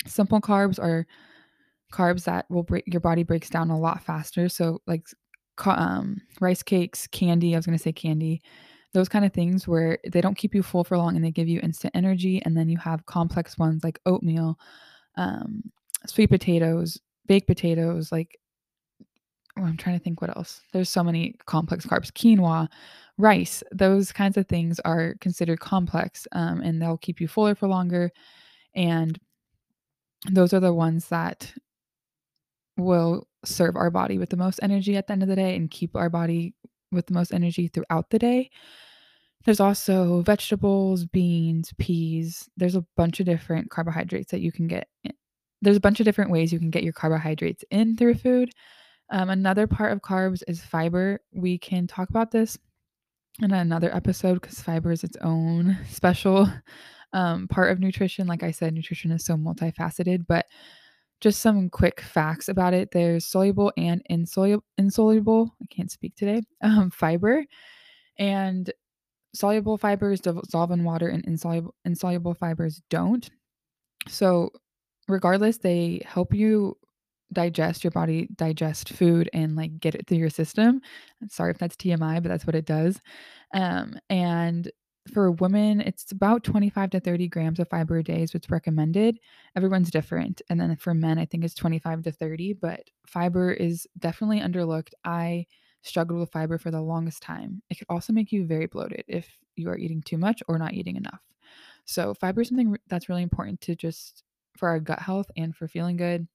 simple 0.06 0.41
carbs 0.41 0.79
are 0.79 1.06
carbs 1.93 2.25
that 2.25 2.47
will 2.50 2.62
break 2.62 2.85
your 2.87 3.00
body 3.00 3.23
breaks 3.23 3.50
down 3.50 3.71
a 3.71 3.79
lot 3.79 4.03
faster. 4.03 4.49
So 4.49 4.81
like 4.87 5.06
um, 5.65 6.21
rice 6.41 6.62
cakes, 6.62 7.06
candy, 7.06 7.55
I 7.55 7.59
was 7.59 7.67
going 7.67 7.77
to 7.77 7.83
say 7.83 7.93
candy, 7.93 8.43
those 8.93 9.09
kind 9.09 9.25
of 9.25 9.33
things 9.33 9.67
where 9.67 9.99
they 10.11 10.21
don't 10.21 10.37
keep 10.37 10.55
you 10.55 10.62
full 10.62 10.85
for 10.85 10.97
long 10.97 11.17
and 11.17 11.25
they 11.25 11.31
give 11.31 11.49
you 11.49 11.61
instant 11.62 11.97
energy. 11.97 12.43
And 12.45 12.56
then 12.56 12.69
you 12.69 12.79
have 12.79 13.06
complex 13.06 13.59
ones 13.59 13.85
like 13.85 13.99
oatmeal, 14.06 14.59
um, 15.17 15.62
sweet 16.06 16.31
potatoes, 16.31 16.99
baked 17.27 17.47
potatoes, 17.47 18.12
like 18.12 18.39
oh, 19.59 19.65
I'm 19.65 19.77
trying 19.77 19.99
to 19.99 20.05
think 20.05 20.21
what 20.21 20.35
else. 20.37 20.61
There's 20.73 20.89
so 20.89 21.03
many 21.03 21.35
complex 21.47 21.85
carbs, 21.85 22.12
quinoa, 22.12 22.69
rice, 23.19 23.62
those 23.73 24.12
kinds 24.12 24.37
of 24.37 24.47
things 24.47 24.78
are 24.81 25.17
considered 25.21 25.59
complex 25.61 26.26
um, 26.33 26.61
and 26.61 26.81
they'll 26.81 26.99
keep 26.99 27.21
you 27.21 27.26
fuller 27.26 27.55
for 27.55 27.67
longer. 27.67 28.12
And 28.75 29.19
those 30.26 30.52
are 30.52 30.60
the 30.60 30.72
ones 30.72 31.08
that 31.08 31.52
will 32.76 33.26
serve 33.44 33.76
our 33.76 33.90
body 33.90 34.18
with 34.18 34.30
the 34.30 34.37
most 34.37 34.60
energy 34.62 34.96
at 34.96 35.06
the 35.06 35.12
end 35.12 35.22
of 35.22 35.28
the 35.28 35.37
day 35.37 35.56
and 35.56 35.70
keep 35.70 35.94
our 35.96 36.10
body 36.10 36.54
with 36.90 37.06
the 37.06 37.14
most 37.14 37.32
energy 37.32 37.68
throughout 37.68 38.10
the 38.10 38.18
day. 38.18 38.50
There's 39.44 39.60
also 39.60 40.22
vegetables, 40.22 41.04
beans, 41.06 41.72
peas. 41.78 42.48
There's 42.56 42.75
a 42.75 42.84
bunch 42.96 43.20
of 43.20 43.26
different 43.26 43.70
carbohydrates 43.70 44.30
that 44.32 44.40
you 44.40 44.52
can 44.52 44.66
get. 44.66 44.88
In. 45.04 45.12
There's 45.62 45.76
a 45.76 45.80
bunch 45.80 46.00
of 46.00 46.04
different 46.04 46.30
ways 46.30 46.52
you 46.52 46.58
can 46.58 46.70
get 46.70 46.84
your 46.84 46.92
carbohydrates 46.92 47.64
in 47.70 47.96
through 47.96 48.14
food. 48.14 48.50
Um, 49.10 49.30
another 49.30 49.66
part 49.66 49.92
of 49.92 50.02
carbs 50.02 50.42
is 50.46 50.60
fiber. 50.60 51.20
We 51.32 51.58
can 51.58 51.87
talk 51.87 52.10
about 52.10 52.30
this 52.30 52.58
in 53.40 53.52
another 53.52 53.94
episode 53.94 54.34
because 54.34 54.60
fiber 54.60 54.92
is 54.92 55.04
its 55.04 55.16
own 55.22 55.78
special 55.88 56.48
um, 57.12 57.49
part 57.49 57.71
of 57.71 57.81
nutrition. 57.81 58.27
Like 58.27 58.43
I 58.43 58.50
said, 58.50 58.75
nutrition 58.75 59.11
is 59.11 59.25
so 59.25 59.35
multifaceted, 59.37 60.27
but 60.27 60.47
just 61.21 61.41
some 61.41 61.69
quick 61.69 62.00
facts 62.00 62.49
about 62.49 62.75
it. 62.75 62.91
There's 62.93 63.25
soluble 63.27 63.73
and 63.77 64.03
insoluble, 64.07 64.65
insoluble 64.77 65.55
I 65.62 65.67
can't 65.71 65.91
speak 65.91 66.15
today, 66.15 66.43
um, 66.62 66.91
fiber. 66.91 67.45
And 68.19 68.71
soluble 69.35 69.79
fibers 69.79 70.21
dissolve 70.21 70.71
in 70.71 70.85
water 70.85 71.09
and 71.09 71.25
insoluble, 71.25 71.75
insoluble 71.85 72.35
fibers 72.35 72.81
don't. 72.91 73.29
So, 74.09 74.50
regardless, 75.09 75.59
they 75.59 76.03
help 76.05 76.35
you 76.35 76.77
digest 77.33 77.85
your 77.85 77.91
body 77.91 78.27
digest 78.37 78.91
food 78.91 79.29
and 79.35 79.55
like 79.55 79.79
get 79.81 79.95
it 79.95 80.07
through 80.07 80.17
your 80.19 80.31
system. 80.31 80.81
Sorry 81.29 81.50
if 81.50 81.59
that's 81.59 81.77
TMI, 81.77 82.23
but 82.23 82.29
that's 82.29 82.47
what 82.47 82.57
it 82.57 82.65
does. 82.65 83.00
Um, 83.53 83.99
and 84.09 84.71
for 85.09 85.31
women, 85.33 85.81
it's 85.81 86.11
about 86.12 86.45
25 86.45 86.91
to 86.91 87.00
30 87.00 87.29
grams 87.29 87.59
of 87.59 87.69
fiber 87.69 87.99
a 87.99 88.05
day 88.05 88.23
is 88.23 88.35
what's 88.35 88.50
recommended. 88.50 89.19
Everyone's 89.57 89.91
different. 89.91 90.43
And 90.49 90.61
then 90.61 90.77
for 90.77 90.95
men, 90.95 91.19
I 91.19 91.25
think 91.25 91.45
it's 91.45 91.55
25 91.55 92.03
to 92.05 92.12
30, 92.12 92.55
but 92.55 92.85
fiber 93.07 93.53
is 93.53 93.87
definitely 93.99 94.41
underlooked. 94.41 94.93
I 95.05 95.47
struggled 95.83 96.21
with 96.21 96.33
fiber 96.33 96.59
for 96.59 96.71
the 96.71 96.81
longest 96.83 97.23
time. 97.23 97.62
It 97.71 97.77
could 97.79 97.87
also 97.91 98.12
make 98.12 98.33
you 98.33 98.47
very 98.47 98.67
bloated 98.67 99.05
if 99.09 99.38
you 99.57 99.69
are 99.71 99.79
eating 99.79 100.03
too 100.03 100.19
much 100.19 100.43
or 100.49 100.59
not 100.59 100.75
eating 100.75 100.97
enough. 100.97 101.23
So, 101.85 102.15
fiber 102.15 102.43
is 102.43 102.49
something 102.49 102.77
that's 102.88 103.09
really 103.09 103.23
important 103.23 103.61
to 103.62 103.75
just 103.77 104.25
for 104.57 104.69
our 104.69 104.81
gut 104.81 104.99
health 105.00 105.31
and 105.37 105.55
for 105.57 105.69
feeling 105.69 105.97
good. 105.97 106.27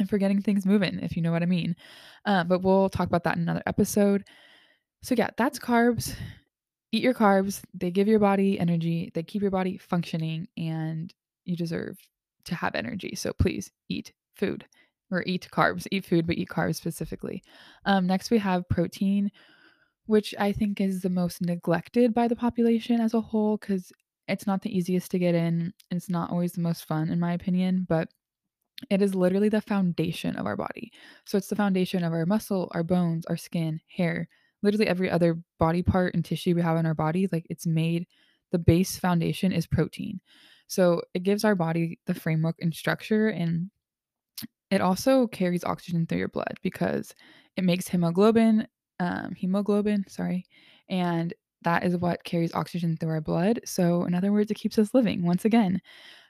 and 0.00 0.08
for 0.08 0.18
getting 0.18 0.40
things 0.42 0.66
moving, 0.66 1.00
if 1.00 1.16
you 1.16 1.22
know 1.22 1.32
what 1.32 1.42
I 1.42 1.46
mean. 1.46 1.76
Uh, 2.24 2.44
but 2.44 2.62
we'll 2.62 2.88
talk 2.88 3.08
about 3.08 3.24
that 3.24 3.36
in 3.36 3.42
another 3.42 3.62
episode. 3.66 4.24
So, 5.02 5.14
yeah, 5.16 5.30
that's 5.36 5.58
carbs. 5.58 6.14
Eat 6.92 7.02
your 7.02 7.14
carbs. 7.14 7.62
They 7.74 7.90
give 7.90 8.08
your 8.08 8.18
body 8.18 8.58
energy, 8.58 9.10
they 9.14 9.22
keep 9.22 9.42
your 9.42 9.50
body 9.50 9.78
functioning, 9.78 10.48
and 10.56 11.12
you 11.44 11.56
deserve 11.56 11.98
to 12.46 12.54
have 12.54 12.74
energy. 12.74 13.14
So, 13.14 13.32
please 13.32 13.70
eat 13.88 14.12
food 14.36 14.64
or 15.10 15.22
eat 15.26 15.48
carbs, 15.52 15.86
eat 15.90 16.04
food, 16.04 16.26
but 16.26 16.36
eat 16.36 16.48
carbs 16.48 16.76
specifically. 16.76 17.42
Um, 17.84 18.06
next, 18.06 18.30
we 18.30 18.38
have 18.38 18.68
protein, 18.68 19.30
which 20.06 20.34
I 20.38 20.52
think 20.52 20.80
is 20.80 21.02
the 21.02 21.10
most 21.10 21.42
neglected 21.42 22.14
by 22.14 22.28
the 22.28 22.36
population 22.36 23.00
as 23.00 23.14
a 23.14 23.20
whole 23.20 23.56
because 23.56 23.92
it's 24.26 24.46
not 24.46 24.62
the 24.62 24.76
easiest 24.76 25.10
to 25.12 25.18
get 25.18 25.34
in. 25.34 25.72
It's 25.90 26.10
not 26.10 26.30
always 26.30 26.52
the 26.52 26.60
most 26.60 26.84
fun, 26.84 27.08
in 27.08 27.18
my 27.18 27.32
opinion, 27.32 27.86
but 27.88 28.08
it 28.90 29.02
is 29.02 29.14
literally 29.14 29.48
the 29.48 29.60
foundation 29.60 30.36
of 30.36 30.46
our 30.46 30.56
body. 30.56 30.92
So 31.24 31.36
it's 31.36 31.48
the 31.48 31.56
foundation 31.56 32.04
of 32.04 32.12
our 32.12 32.26
muscle, 32.26 32.70
our 32.72 32.84
bones, 32.84 33.26
our 33.26 33.36
skin, 33.36 33.80
hair, 33.88 34.28
literally 34.62 34.86
every 34.86 35.10
other 35.10 35.38
body 35.58 35.82
part 35.82 36.14
and 36.14 36.24
tissue 36.24 36.54
we 36.54 36.62
have 36.62 36.76
in 36.76 36.86
our 36.86 36.94
body. 36.94 37.28
Like 37.30 37.46
it's 37.50 37.66
made, 37.66 38.06
the 38.52 38.58
base 38.58 38.98
foundation 38.98 39.52
is 39.52 39.66
protein. 39.66 40.20
So 40.66 41.02
it 41.14 41.22
gives 41.22 41.44
our 41.44 41.54
body 41.54 41.98
the 42.06 42.14
framework 42.14 42.56
and 42.60 42.74
structure. 42.74 43.28
And 43.28 43.70
it 44.70 44.80
also 44.80 45.26
carries 45.26 45.64
oxygen 45.64 46.06
through 46.06 46.18
your 46.18 46.28
blood 46.28 46.58
because 46.62 47.14
it 47.56 47.64
makes 47.64 47.88
hemoglobin, 47.88 48.66
um, 49.00 49.34
hemoglobin, 49.34 50.04
sorry. 50.08 50.44
And 50.88 51.32
that 51.62 51.84
is 51.84 51.96
what 51.96 52.24
carries 52.24 52.54
oxygen 52.54 52.96
through 52.96 53.10
our 53.10 53.20
blood. 53.20 53.60
So, 53.64 54.04
in 54.04 54.14
other 54.14 54.30
words, 54.30 54.50
it 54.50 54.54
keeps 54.54 54.78
us 54.78 54.94
living 54.94 55.24
once 55.24 55.44
again. 55.44 55.80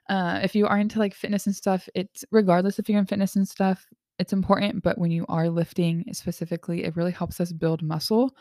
Uh, 0.08 0.40
if 0.42 0.54
you 0.54 0.66
are 0.66 0.78
into 0.78 0.98
like 0.98 1.14
fitness 1.14 1.46
and 1.46 1.54
stuff, 1.54 1.88
it's 1.94 2.24
regardless 2.30 2.78
if 2.78 2.88
you're 2.88 2.98
in 2.98 3.06
fitness 3.06 3.36
and 3.36 3.46
stuff, 3.46 3.86
it's 4.18 4.32
important. 4.32 4.82
But 4.82 4.98
when 4.98 5.10
you 5.10 5.24
are 5.28 5.48
lifting 5.48 6.04
specifically, 6.12 6.84
it 6.84 6.96
really 6.96 7.12
helps 7.12 7.40
us 7.40 7.52
build 7.52 7.82
muscle. 7.82 8.34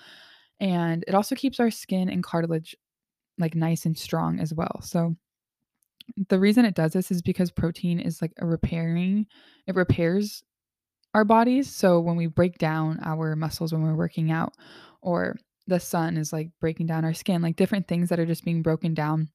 And 0.60 1.03
it 1.07 1.15
also 1.15 1.36
keeps 1.36 1.60
our 1.60 1.72
skin 1.72 2.10
and 2.10 2.24
cartilage 2.24 2.75
like 3.38 3.55
nice 3.55 3.86
and 3.86 3.98
strong 3.98 4.39
as 4.39 4.53
well. 4.53 4.81
So 4.81 5.15
the 6.29 6.39
reason 6.39 6.65
it 6.65 6.75
does 6.75 6.93
this 6.93 7.12
is 7.12 7.22
because 7.22 7.51
protein 7.51 8.00
is 8.00 8.22
like 8.22 8.34
a 8.39 8.46
repairing, 8.46 9.27
it 9.67 9.75
repairs 9.75 10.43
our 11.13 11.25
bodies. 11.25 11.74
So 11.74 12.00
when 12.00 12.15
we 12.15 12.27
break 12.27 12.57
down 12.57 13.00
our 13.03 13.36
muscles 13.36 13.74
when 13.74 13.84
we're 13.84 13.96
working 13.96 14.31
out, 14.31 14.53
or 15.01 15.36
the 15.67 15.79
sun 15.79 16.17
is 16.17 16.31
like 16.31 16.50
breaking 16.60 16.88
down 16.88 17.05
our 17.05 17.13
skin, 17.13 17.41
like 17.41 17.55
different 17.55 17.88
things 17.88 18.10
that 18.10 18.19
are 18.19 18.25
just 18.25 18.46
being 18.46 18.62
broken 18.62 18.93
down 18.93 19.29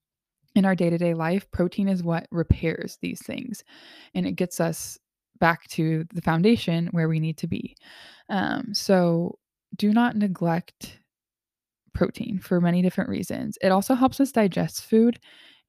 in 0.54 0.64
our 0.64 0.74
day 0.74 0.90
to 0.90 0.98
day 0.98 1.14
life, 1.14 1.50
protein 1.50 1.88
is 1.88 2.02
what 2.02 2.26
repairs 2.30 2.98
these 3.00 3.22
things 3.22 3.62
and 4.14 4.26
it 4.26 4.32
gets 4.32 4.60
us 4.60 4.98
back 5.42 5.66
to 5.66 6.04
the 6.14 6.22
foundation 6.22 6.86
where 6.92 7.08
we 7.08 7.18
need 7.18 7.36
to 7.36 7.48
be. 7.48 7.76
Um, 8.28 8.72
so 8.72 9.40
do 9.74 9.92
not 9.92 10.14
neglect 10.14 11.00
protein 11.94 12.38
for 12.38 12.60
many 12.60 12.80
different 12.80 13.10
reasons. 13.10 13.58
It 13.60 13.72
also 13.72 13.94
helps 13.94 14.20
us 14.20 14.30
digest 14.30 14.84
food 14.84 15.18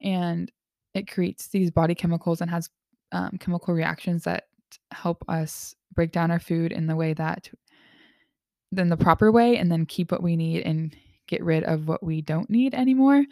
and 0.00 0.48
it 0.94 1.10
creates 1.10 1.48
these 1.48 1.72
body 1.72 1.96
chemicals 1.96 2.40
and 2.40 2.48
has 2.48 2.70
um, 3.10 3.36
chemical 3.40 3.74
reactions 3.74 4.22
that 4.22 4.44
help 4.92 5.24
us 5.26 5.74
break 5.92 6.12
down 6.12 6.30
our 6.30 6.38
food 6.38 6.70
in 6.70 6.86
the 6.86 6.94
way 6.94 7.12
that 7.12 7.50
then 8.70 8.90
the 8.90 8.96
proper 8.96 9.32
way 9.32 9.56
and 9.56 9.72
then 9.72 9.86
keep 9.86 10.12
what 10.12 10.22
we 10.22 10.36
need 10.36 10.62
and 10.62 10.96
get 11.26 11.42
rid 11.42 11.64
of 11.64 11.88
what 11.88 12.02
we 12.04 12.22
don't 12.22 12.48
need 12.48 12.74
anymore. 12.74 13.24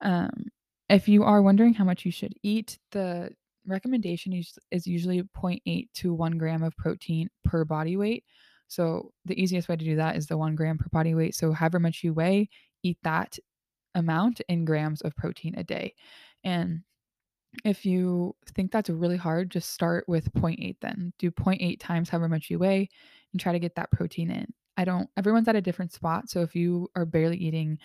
Um, 0.00 0.46
if 0.88 1.08
you 1.08 1.24
are 1.24 1.42
wondering 1.42 1.74
how 1.74 1.84
much 1.84 2.06
you 2.06 2.10
should 2.10 2.34
eat, 2.42 2.78
the 2.90 3.32
recommendation 3.66 4.32
is, 4.32 4.58
is 4.70 4.86
usually 4.86 5.22
0.8 5.22 5.88
to 5.94 6.14
1 6.14 6.38
gram 6.38 6.62
of 6.62 6.76
protein 6.76 7.28
per 7.44 7.64
body 7.64 7.96
weight. 7.96 8.24
So 8.68 9.12
the 9.24 9.40
easiest 9.40 9.68
way 9.68 9.76
to 9.76 9.84
do 9.84 9.96
that 9.96 10.16
is 10.16 10.26
the 10.26 10.38
1 10.38 10.54
gram 10.54 10.78
per 10.78 10.88
body 10.92 11.14
weight. 11.14 11.34
So 11.34 11.52
however 11.52 11.80
much 11.80 12.02
you 12.02 12.14
weigh, 12.14 12.48
eat 12.82 12.98
that 13.02 13.38
amount 13.94 14.40
in 14.48 14.64
grams 14.64 15.00
of 15.02 15.16
protein 15.16 15.54
a 15.56 15.64
day. 15.64 15.94
And 16.44 16.82
if 17.64 17.84
you 17.84 18.36
think 18.54 18.70
that's 18.70 18.90
really 18.90 19.16
hard, 19.16 19.50
just 19.50 19.70
start 19.70 20.04
with 20.06 20.32
0.8 20.34 20.76
then. 20.80 21.12
Do 21.18 21.30
0.8 21.30 21.78
times 21.80 22.08
however 22.08 22.28
much 22.28 22.48
you 22.48 22.58
weigh 22.58 22.88
and 23.32 23.40
try 23.40 23.52
to 23.52 23.58
get 23.58 23.74
that 23.74 23.90
protein 23.90 24.30
in. 24.30 24.46
I 24.76 24.84
don't 24.84 25.10
everyone's 25.16 25.48
at 25.48 25.56
a 25.56 25.60
different 25.60 25.92
spot, 25.92 26.30
so 26.30 26.40
if 26.40 26.54
you 26.54 26.88
are 26.94 27.04
barely 27.04 27.36
eating 27.36 27.78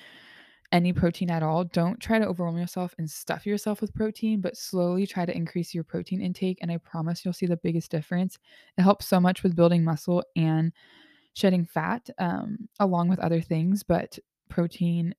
any 0.71 0.91
protein 0.91 1.29
at 1.29 1.43
all, 1.43 1.63
don't 1.63 1.99
try 1.99 2.19
to 2.19 2.27
overwhelm 2.27 2.57
yourself 2.57 2.95
and 2.97 3.09
stuff 3.09 3.45
yourself 3.45 3.81
with 3.81 3.93
protein, 3.93 4.41
but 4.41 4.57
slowly 4.57 5.05
try 5.05 5.25
to 5.25 5.35
increase 5.35 5.73
your 5.73 5.83
protein 5.83 6.21
intake. 6.21 6.57
And 6.61 6.71
I 6.71 6.77
promise 6.77 7.23
you'll 7.23 7.33
see 7.33 7.45
the 7.45 7.57
biggest 7.57 7.91
difference. 7.91 8.37
It 8.77 8.81
helps 8.81 9.07
so 9.07 9.19
much 9.19 9.43
with 9.43 9.55
building 9.55 9.83
muscle 9.83 10.23
and 10.35 10.73
shedding 11.33 11.65
fat, 11.65 12.09
um, 12.17 12.67
along 12.79 13.09
with 13.09 13.19
other 13.19 13.41
things. 13.41 13.83
But 13.83 14.17
protein 14.49 15.13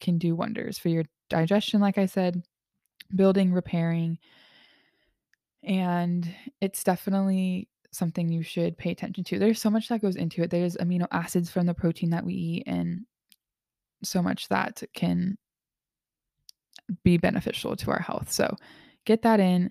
can 0.00 0.18
do 0.18 0.34
wonders 0.34 0.78
for 0.78 0.88
your 0.88 1.04
digestion, 1.28 1.80
like 1.80 1.98
I 1.98 2.06
said, 2.06 2.42
building, 3.14 3.52
repairing. 3.52 4.18
And 5.62 6.32
it's 6.60 6.82
definitely 6.82 7.68
something 7.92 8.28
you 8.28 8.42
should 8.42 8.78
pay 8.78 8.90
attention 8.92 9.24
to. 9.24 9.38
There's 9.38 9.60
so 9.60 9.70
much 9.70 9.88
that 9.88 10.00
goes 10.00 10.16
into 10.16 10.42
it. 10.42 10.50
There's 10.50 10.76
amino 10.76 11.06
acids 11.10 11.50
from 11.50 11.66
the 11.66 11.74
protein 11.74 12.10
that 12.10 12.24
we 12.24 12.34
eat, 12.34 12.62
and 12.66 13.00
so 14.02 14.22
much 14.22 14.48
that 14.48 14.82
can 14.94 15.36
be 17.04 17.18
beneficial 17.18 17.76
to 17.76 17.90
our 17.90 18.00
health. 18.00 18.30
So 18.32 18.56
get 19.04 19.22
that 19.22 19.40
in. 19.40 19.70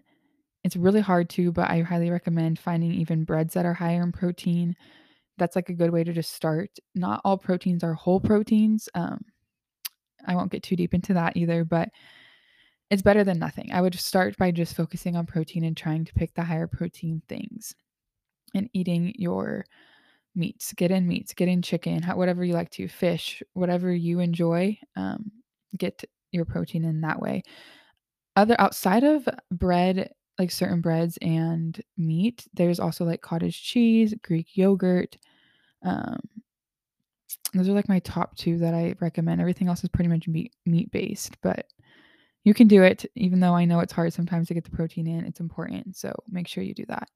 It's 0.63 0.75
really 0.75 1.01
hard 1.01 1.29
to, 1.31 1.51
but 1.51 1.69
I 1.69 1.81
highly 1.81 2.09
recommend 2.09 2.59
finding 2.59 2.91
even 2.93 3.24
breads 3.24 3.53
that 3.53 3.65
are 3.65 3.74
higher 3.74 4.03
in 4.03 4.12
protein. 4.12 4.75
That's 5.38 5.55
like 5.55 5.69
a 5.69 5.74
good 5.74 5.91
way 5.91 6.03
to 6.03 6.13
just 6.13 6.33
start. 6.33 6.69
Not 6.95 7.21
all 7.24 7.38
proteins 7.38 7.83
are 7.83 7.93
whole 7.93 8.19
proteins. 8.19 8.89
Um, 8.93 9.21
I 10.27 10.36
won't 10.36 10.51
get 10.51 10.63
too 10.63 10.75
deep 10.75 10.93
into 10.93 11.13
that 11.13 11.38
either, 11.38 11.63
but 11.63 11.89
it's 12.89 13.01
better 13.01 13.24
than 13.24 13.39
nothing. 13.39 13.71
I 13.71 13.81
would 13.81 13.98
start 13.98 14.38
by 14.38 14.51
just 14.51 14.75
focusing 14.75 15.15
on 15.15 15.25
protein 15.25 15.63
and 15.63 15.77
trying 15.77 16.05
to 16.05 16.13
pick 16.13 16.33
the 16.33 16.43
higher 16.43 16.67
protein 16.67 17.21
things 17.29 17.74
and 18.53 18.69
eating 18.74 19.13
your 19.15 19.65
meats. 20.36 20.74
Get 20.74 20.91
in 20.91 21.07
meats, 21.07 21.33
get 21.33 21.48
in 21.48 21.62
chicken, 21.62 22.03
whatever 22.03 22.43
you 22.43 22.53
like 22.53 22.69
to, 22.71 22.88
fish, 22.88 23.41
whatever 23.53 23.93
you 23.93 24.19
enjoy. 24.19 24.77
Um, 24.95 25.31
get 25.77 26.03
your 26.31 26.45
protein 26.45 26.86
in 26.86 27.01
that 27.01 27.21
way. 27.21 27.43
Other 28.36 28.55
outside 28.59 29.03
of 29.03 29.27
bread, 29.51 30.12
like 30.38 30.51
certain 30.51 30.81
breads 30.81 31.17
and 31.21 31.79
meat, 31.98 32.48
there's 32.53 32.79
also 32.79 33.03
like 33.03 33.21
cottage 33.21 33.62
cheese, 33.62 34.13
Greek 34.24 34.55
yogurt. 34.55 35.17
Um, 35.83 36.19
those 37.53 37.67
are 37.67 37.74
like 37.74 37.89
my 37.89 38.00
top 38.00 38.36
two 38.38 38.57
that 38.59 38.74
I 38.74 38.95
recommend. 39.00 39.41
Everything 39.41 39.67
else 39.67 39.83
is 39.83 39.89
pretty 39.89 40.09
much 40.09 40.27
meat 40.27 40.53
meat 40.65 40.91
based, 40.91 41.38
but 41.41 41.65
you 42.43 42.53
can 42.53 42.67
do 42.67 42.83
it. 42.83 43.05
Even 43.15 43.39
though 43.39 43.53
I 43.53 43.65
know 43.65 43.79
it's 43.79 43.93
hard 43.93 44.13
sometimes 44.13 44.48
to 44.48 44.53
get 44.53 44.63
the 44.63 44.69
protein 44.69 45.07
in, 45.07 45.25
it's 45.25 45.39
important. 45.39 45.98
So 45.98 46.13
make 46.29 46.48
sure 46.48 46.63
you 46.63 46.74
do 46.74 46.86
that. 46.88 47.09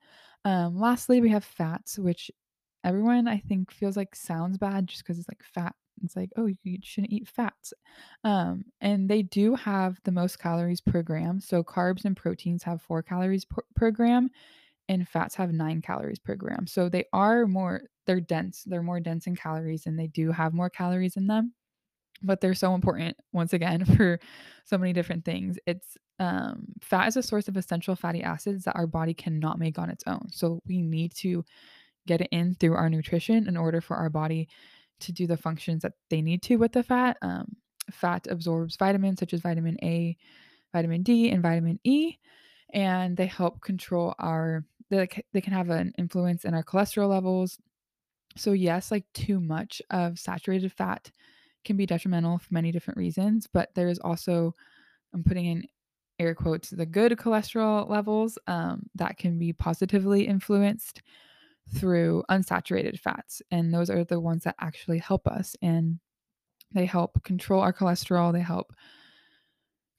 Um, 0.45 0.77
lastly, 0.77 1.21
we 1.21 1.29
have 1.29 1.45
fats, 1.45 1.97
which 1.97 2.29
everyone 2.83 3.27
I 3.27 3.37
think 3.39 3.71
feels 3.71 3.97
like 3.97 4.15
sounds 4.15 4.57
bad 4.57 4.87
just 4.87 5.03
because 5.03 5.19
it's 5.19 5.29
like 5.29 5.43
fat. 5.43 5.75
It's 6.03 6.15
like, 6.15 6.31
oh, 6.37 6.49
you 6.63 6.79
shouldn't 6.81 7.13
eat 7.13 7.27
fats. 7.27 7.73
Um, 8.23 8.65
and 8.81 9.09
they 9.09 9.21
do 9.21 9.55
have 9.55 9.99
the 10.03 10.11
most 10.11 10.39
calories 10.39 10.81
per 10.81 11.01
gram. 11.01 11.39
So 11.39 11.63
carbs 11.63 12.05
and 12.05 12.17
proteins 12.17 12.63
have 12.63 12.81
four 12.81 13.03
calories 13.03 13.45
per, 13.45 13.63
per 13.75 13.91
gram, 13.91 14.29
and 14.89 15.07
fats 15.07 15.35
have 15.35 15.53
nine 15.53 15.81
calories 15.81 16.19
per 16.19 16.35
gram. 16.35 16.67
So 16.67 16.89
they 16.89 17.05
are 17.13 17.45
more, 17.45 17.83
they're 18.05 18.19
dense. 18.19 18.63
They're 18.65 18.83
more 18.83 18.99
dense 18.99 19.27
in 19.27 19.35
calories 19.35 19.85
and 19.85 19.97
they 19.97 20.07
do 20.07 20.31
have 20.31 20.53
more 20.53 20.69
calories 20.69 21.15
in 21.15 21.27
them. 21.27 21.53
But 22.21 22.41
they're 22.41 22.53
so 22.53 22.73
important 22.73 23.17
once 23.31 23.53
again 23.53 23.85
for 23.97 24.19
so 24.65 24.77
many 24.77 24.93
different 24.93 25.25
things. 25.25 25.57
It's 25.65 25.97
um, 26.19 26.65
fat 26.81 27.07
is 27.07 27.17
a 27.17 27.23
source 27.23 27.47
of 27.47 27.57
essential 27.57 27.95
fatty 27.95 28.23
acids 28.23 28.65
that 28.65 28.75
our 28.75 28.87
body 28.87 29.13
cannot 29.13 29.59
make 29.59 29.77
on 29.77 29.89
its 29.89 30.03
own. 30.07 30.27
So 30.31 30.59
we 30.65 30.81
need 30.81 31.13
to 31.17 31.43
get 32.07 32.21
it 32.21 32.29
in 32.31 32.55
through 32.55 32.75
our 32.75 32.89
nutrition 32.89 33.47
in 33.47 33.57
order 33.57 33.81
for 33.81 33.95
our 33.95 34.09
body 34.09 34.47
to 34.99 35.11
do 35.11 35.27
the 35.27 35.37
functions 35.37 35.81
that 35.81 35.93
they 36.09 36.21
need 36.21 36.41
to 36.43 36.57
with 36.57 36.71
the 36.71 36.83
fat. 36.83 37.17
Um, 37.21 37.55
fat 37.91 38.27
absorbs 38.29 38.75
vitamins 38.77 39.19
such 39.19 39.33
as 39.33 39.41
vitamin 39.41 39.77
A, 39.83 40.17
vitamin 40.71 41.03
D, 41.03 41.29
and 41.29 41.41
vitamin 41.41 41.79
E, 41.83 42.17
and 42.73 43.15
they 43.17 43.27
help 43.27 43.61
control 43.61 44.15
our. 44.19 44.65
They, 44.89 45.07
they 45.31 45.41
can 45.41 45.53
have 45.53 45.69
an 45.69 45.93
influence 45.97 46.45
in 46.45 46.53
our 46.53 46.63
cholesterol 46.63 47.09
levels. 47.09 47.57
So 48.35 48.51
yes, 48.51 48.91
like 48.91 49.05
too 49.13 49.39
much 49.39 49.81
of 49.89 50.19
saturated 50.19 50.71
fat 50.71 51.11
can 51.65 51.77
be 51.77 51.85
detrimental 51.85 52.39
for 52.39 52.53
many 52.53 52.71
different 52.71 52.97
reasons, 52.97 53.47
but 53.51 53.73
there 53.75 53.87
is 53.87 53.99
also 53.99 54.53
I'm 55.13 55.23
putting 55.23 55.45
in 55.45 55.67
air 56.19 56.35
quotes 56.35 56.69
the 56.69 56.85
good 56.85 57.13
cholesterol 57.13 57.89
levels 57.89 58.37
um, 58.47 58.83
that 58.95 59.17
can 59.17 59.39
be 59.39 59.53
positively 59.53 60.27
influenced 60.27 61.01
through 61.75 62.23
unsaturated 62.29 62.99
fats. 62.99 63.41
And 63.51 63.73
those 63.73 63.89
are 63.89 64.03
the 64.03 64.19
ones 64.19 64.43
that 64.43 64.55
actually 64.59 64.99
help 64.99 65.27
us. 65.27 65.55
And 65.61 65.99
they 66.73 66.85
help 66.85 67.23
control 67.23 67.61
our 67.61 67.73
cholesterol, 67.73 68.33
they 68.33 68.41
help 68.41 68.73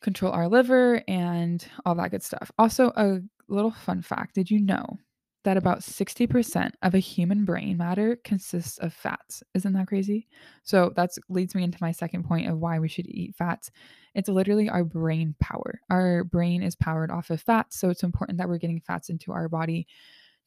control 0.02 0.32
our 0.32 0.48
liver, 0.48 1.02
and 1.08 1.66
all 1.86 1.94
that 1.94 2.10
good 2.10 2.22
stuff. 2.22 2.50
Also, 2.58 2.92
a 2.96 3.20
little 3.48 3.70
fun 3.70 4.02
fact 4.02 4.34
did 4.34 4.50
you 4.50 4.60
know 4.60 4.98
that 5.44 5.56
about 5.58 5.80
60% 5.80 6.70
of 6.82 6.94
a 6.94 6.98
human 6.98 7.44
brain 7.44 7.76
matter 7.76 8.16
consists 8.24 8.78
of 8.78 8.94
fats. 8.94 9.42
Isn't 9.54 9.74
that 9.74 9.86
crazy? 9.86 10.26
So 10.62 10.90
that 10.96 11.10
leads 11.28 11.54
me 11.54 11.62
into 11.62 11.78
my 11.82 11.92
second 11.92 12.24
point 12.24 12.48
of 12.48 12.58
why 12.58 12.78
we 12.78 12.88
should 12.88 13.06
eat 13.06 13.36
fats. 13.36 13.70
It's 14.14 14.30
literally 14.30 14.70
our 14.70 14.84
brain 14.84 15.34
power. 15.40 15.80
Our 15.90 16.24
brain 16.24 16.62
is 16.62 16.74
powered 16.74 17.10
off 17.10 17.28
of 17.28 17.42
fats, 17.42 17.78
so 17.78 17.90
it's 17.90 18.02
important 18.02 18.38
that 18.38 18.48
we're 18.48 18.58
getting 18.58 18.80
fats 18.80 19.10
into 19.10 19.32
our 19.32 19.48
body 19.48 19.86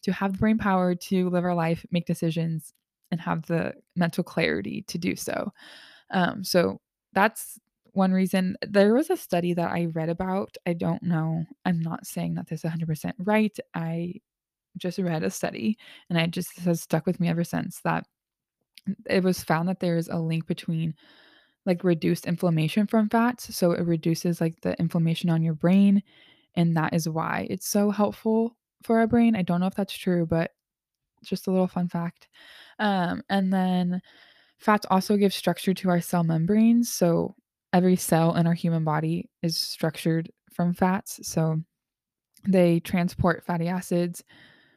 to 0.04 0.12
have 0.12 0.34
the 0.34 0.38
brain 0.38 0.58
power 0.58 0.96
to 0.96 1.30
live 1.30 1.44
our 1.44 1.56
life, 1.56 1.86
make 1.92 2.06
decisions, 2.06 2.74
and 3.12 3.22
have 3.22 3.46
the 3.46 3.74
mental 3.96 4.24
clarity 4.24 4.84
to 4.88 4.98
do 4.98 5.16
so. 5.16 5.52
Um, 6.12 6.44
so 6.44 6.80
that's 7.14 7.60
one 7.94 8.12
reason. 8.12 8.56
There 8.62 8.94
was 8.94 9.10
a 9.10 9.18
study 9.18 9.54
that 9.54 9.72
I 9.72 9.86
read 9.86 10.10
about. 10.10 10.56
I 10.66 10.74
don't 10.74 11.04
know. 11.04 11.46
I'm 11.66 11.80
not 11.80 12.06
saying 12.06 12.36
that 12.36 12.48
this 12.48 12.64
is 12.64 12.72
100% 12.72 13.14
right. 13.20 13.58
I 13.74 14.16
just 14.78 15.00
read 15.00 15.24
a 15.24 15.30
study 15.30 15.78
and 16.10 16.20
it 16.20 16.32
just 16.32 16.58
has 16.60 16.82
stuck 16.82 17.08
with 17.08 17.20
me 17.20 17.28
ever 17.30 17.44
since 17.44 17.80
that 17.82 18.06
it 19.10 19.24
was 19.24 19.44
found 19.44 19.68
that 19.68 19.80
there 19.80 19.98
is 19.98 20.08
a 20.08 20.18
link 20.18 20.46
between 20.46 20.94
like 21.66 21.84
reduced 21.84 22.26
inflammation 22.26 22.88
from 22.88 23.10
fats. 23.10 23.54
So 23.56 23.72
it 23.72 23.86
reduces 23.86 24.40
like 24.40 24.62
the 24.62 24.80
inflammation 24.80 25.30
on 25.30 25.44
your 25.44 25.54
brain. 25.54 26.02
And 26.56 26.78
that 26.78 26.94
is 26.94 27.10
why 27.10 27.48
it's 27.50 27.68
so 27.68 27.92
helpful 27.92 28.56
for 28.84 29.00
our 29.00 29.08
brain. 29.08 29.36
I 29.36 29.42
don't 29.42 29.60
know 29.60 29.68
if 29.68 29.76
that's 29.76 29.98
true, 29.98 30.26
but 30.26 30.52
just 31.24 31.48
a 31.48 31.52
little 31.52 31.68
fun 31.68 31.88
fact. 31.88 32.28
Um, 32.80 33.24
and 33.30 33.52
then 33.52 34.02
fats 34.60 34.86
also 34.90 35.18
give 35.18 35.34
structure 35.34 35.74
to 35.74 35.90
our 35.90 36.02
cell 36.02 36.24
membranes. 36.24 36.92
So 36.92 37.36
every 37.74 37.96
cell 37.96 38.36
in 38.36 38.48
our 38.48 38.54
human 38.54 38.84
body 38.84 39.30
is 39.42 39.58
structured 39.58 40.32
from 40.54 40.74
fats. 40.74 41.20
So 41.28 41.62
they 42.48 42.80
transport 42.80 43.44
fatty 43.46 43.68
acids. 43.68 44.24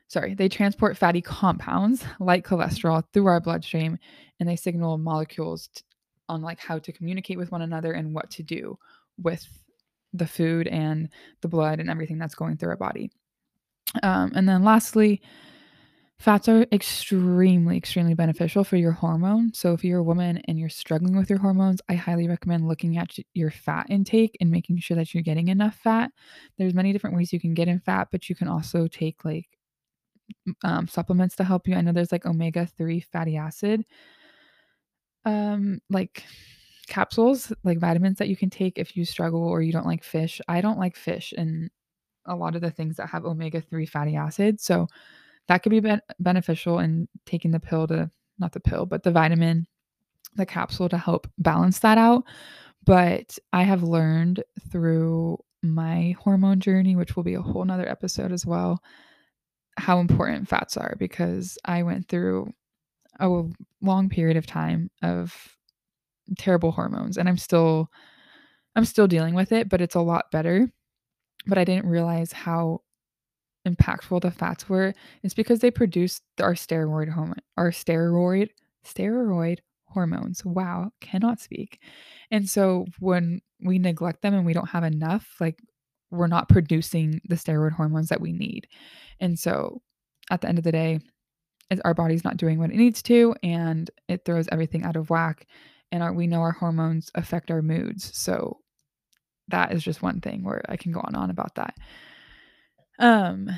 Sorry, 0.09 0.35
they 0.35 0.49
transport 0.49 0.97
fatty 0.97 1.21
compounds 1.21 2.05
like 2.21 2.47
cholesterol 2.47 3.05
through 3.13 3.27
our 3.27 3.41
bloodstream 3.41 3.99
and 4.39 4.49
they 4.49 4.57
signal 4.57 4.99
molecules 4.99 5.69
t- 5.69 5.83
on 6.29 6.43
like 6.43 6.59
how 6.59 6.79
to 6.79 6.93
communicate 6.93 7.39
with 7.39 7.53
one 7.53 7.63
another 7.63 7.93
and 7.93 8.15
what 8.15 8.31
to 8.31 8.43
do 8.43 8.79
with 9.19 9.47
the 10.13 10.27
food 10.27 10.67
and 10.69 11.09
the 11.43 11.49
blood 11.49 11.79
and 11.81 11.91
everything 11.91 12.19
that's 12.19 12.35
going 12.35 12.57
through 12.57 12.71
our 12.71 12.77
body. 12.77 13.11
Um, 14.03 14.33
and 14.35 14.49
then 14.49 14.63
lastly, 14.65 15.21
Fats 16.21 16.51
are 16.51 16.67
extremely, 16.71 17.79
extremely 17.79 18.13
beneficial 18.13 18.63
for 18.63 18.77
your 18.77 18.93
hormones. 18.93 19.59
So, 19.59 19.73
if 19.73 19.83
you're 19.83 20.01
a 20.01 20.03
woman 20.03 20.43
and 20.47 20.59
you're 20.59 20.69
struggling 20.69 21.17
with 21.17 21.31
your 21.31 21.39
hormones, 21.39 21.81
I 21.89 21.95
highly 21.95 22.29
recommend 22.29 22.69
looking 22.69 22.99
at 22.99 23.17
your 23.33 23.51
fat 23.51 23.87
intake 23.89 24.37
and 24.39 24.51
making 24.51 24.81
sure 24.81 24.99
that 24.99 25.15
you're 25.15 25.23
getting 25.23 25.49
enough 25.49 25.77
fat. 25.77 26.13
There's 26.59 26.75
many 26.75 26.93
different 26.93 27.17
ways 27.17 27.33
you 27.33 27.41
can 27.41 27.55
get 27.55 27.69
in 27.69 27.81
fat, 27.81 28.09
but 28.13 28.29
you 28.29 28.35
can 28.35 28.49
also 28.49 28.87
take 28.87 29.25
like 29.25 29.49
um, 30.63 30.87
supplements 30.87 31.37
to 31.37 31.45
help 31.45 31.67
you. 31.67 31.75
I 31.75 31.81
know 31.81 31.93
there's 31.93 32.13
like 32.13 32.27
omega 32.27 32.67
3 32.67 33.01
fatty 33.01 33.39
acid, 33.39 33.87
um, 35.25 35.81
like 35.89 36.25
capsules, 36.87 37.51
like 37.65 37.79
vitamins 37.79 38.19
that 38.19 38.29
you 38.29 38.37
can 38.37 38.51
take 38.51 38.79
if 38.79 38.95
you 38.95 39.07
struggle 39.07 39.43
or 39.43 39.63
you 39.63 39.73
don't 39.73 39.87
like 39.87 40.05
fish. 40.05 40.41
I 40.49 40.61
don't 40.61 40.79
like 40.79 40.97
fish 40.97 41.33
and 41.37 41.71
a 42.31 42.37
lot 42.37 42.55
of 42.57 42.63
the 42.63 42.71
things 42.71 42.97
that 42.97 43.09
have 43.09 43.25
omega 43.27 43.61
3 43.61 43.87
fatty 43.87 44.17
acids. 44.17 44.65
So, 44.65 44.87
that 45.49 45.63
could 45.63 45.71
be, 45.71 45.81
be- 45.81 45.99
beneficial 46.21 46.79
in 46.79 47.09
taking 47.27 47.51
the 47.51 47.61
pill 47.61 47.87
to 47.89 48.11
not 48.39 48.53
the 48.53 48.61
pill, 48.61 48.87
but 48.87 49.03
the 49.03 49.11
vitamin, 49.11 49.67
the 50.37 50.47
capsule 50.47 50.89
to 50.89 50.99
help 50.99 51.29
balance 51.39 51.81
that 51.81 51.99
out. 51.99 52.25
But 52.85 53.39
I 53.53 53.65
have 53.65 53.83
learned 53.83 54.43
through 54.71 55.39
my 55.63 56.15
hormone 56.19 56.61
journey, 56.61 56.97
which 56.97 57.17
will 57.17 57.23
be 57.23 57.35
a 57.35 57.43
whole 57.43 57.65
nother 57.65 57.89
episode 57.89 58.33
as 58.33 58.47
well, 58.47 58.83
how 59.77 59.99
important 59.99 60.49
fats 60.49 60.77
are 60.77 60.95
because 60.99 61.59
I 61.65 61.83
went 61.83 62.09
through 62.09 62.53
a 63.19 63.43
long 63.83 64.09
period 64.09 64.37
of 64.37 64.47
time 64.47 64.91
of 65.03 65.35
terrible 66.39 66.71
hormones 66.71 67.19
and 67.19 67.29
I'm 67.29 67.37
still 67.37 67.91
I'm 68.77 68.85
still 68.85 69.09
dealing 69.09 69.35
with 69.35 69.51
it, 69.51 69.69
but 69.69 69.81
it's 69.81 69.97
a 69.97 70.01
lot 70.01 70.31
better. 70.31 70.71
But 71.47 71.59
I 71.59 71.65
didn't 71.65 71.89
realize 71.89 72.33
how 72.33 72.83
impactful 73.67 74.23
the 74.23 74.31
fats 74.31 74.69
were 74.69 74.95
It's 75.23 75.35
because 75.35 75.61
they 75.61 75.71
produce 75.71 76.21
our 76.41 76.55
steroid 76.55 77.11
hormone, 77.11 77.35
our 77.57 77.71
steroid 77.71 78.51
steroid 78.87 79.59
hormones. 79.85 80.45
Wow, 80.45 80.93
cannot 81.01 81.41
speak. 81.41 81.81
And 82.31 82.49
so 82.49 82.87
when 83.01 83.41
we 83.63 83.79
neglect 83.79 84.23
them 84.23 84.35
and 84.35 84.47
we 84.47 84.53
don't 84.53 84.69
have 84.69 84.85
enough, 84.85 85.37
like 85.41 85.59
we're 86.11 86.27
not 86.27 86.49
producing 86.49 87.21
the 87.29 87.35
steroid 87.35 87.73
hormones 87.73 88.09
that 88.09 88.21
we 88.21 88.33
need. 88.33 88.67
And 89.21 89.39
so 89.39 89.83
at 90.31 90.41
the 90.41 90.49
end 90.49 90.59
of 90.59 90.65
the 90.65 90.73
day, 90.73 91.01
our 91.85 91.95
body's 91.95 92.25
not 92.25 92.37
doing 92.37 92.59
what 92.59 92.71
it 92.71 92.77
needs 92.77 93.03
to 93.03 93.35
and 93.43 93.91
it 94.09 94.25
throws 94.25 94.49
everything 94.51 94.85
out 94.85 94.97
of 94.97 95.11
whack. 95.11 95.47
And 95.93 96.03
our, 96.03 96.13
we 96.13 96.27
know 96.27 96.41
our 96.41 96.53
hormones 96.53 97.11
affect 97.15 97.51
our 97.51 97.63
moods. 97.63 98.17
So 98.17 98.60
that 99.51 99.73
is 99.73 99.83
just 99.83 100.03
one 100.03 100.21
thing 100.21 100.43
where 100.45 100.63
I 100.69 100.77
can 100.77 100.93
go 100.93 101.01
on 101.01 101.15
and 101.15 101.17
on 101.17 101.31
about 101.31 101.55
that. 101.57 101.75
Um, 102.99 103.51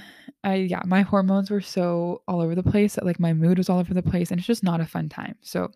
I 0.45 0.55
yeah, 0.55 0.83
my 0.85 1.03
hormones 1.03 1.51
were 1.51 1.61
so 1.61 2.23
all 2.29 2.41
over 2.41 2.55
the 2.55 2.63
place 2.63 2.95
that 2.95 3.05
like 3.05 3.21
my 3.21 3.33
mood 3.33 3.59
was 3.59 3.69
all 3.69 3.79
over 3.79 3.95
the 3.95 4.03
place 4.03 4.31
and 4.31 4.39
it's 4.39 4.47
just 4.47 4.63
not 4.63 4.81
a 4.81 4.87
fun 4.87 5.09
time. 5.09 5.37
So 5.41 5.71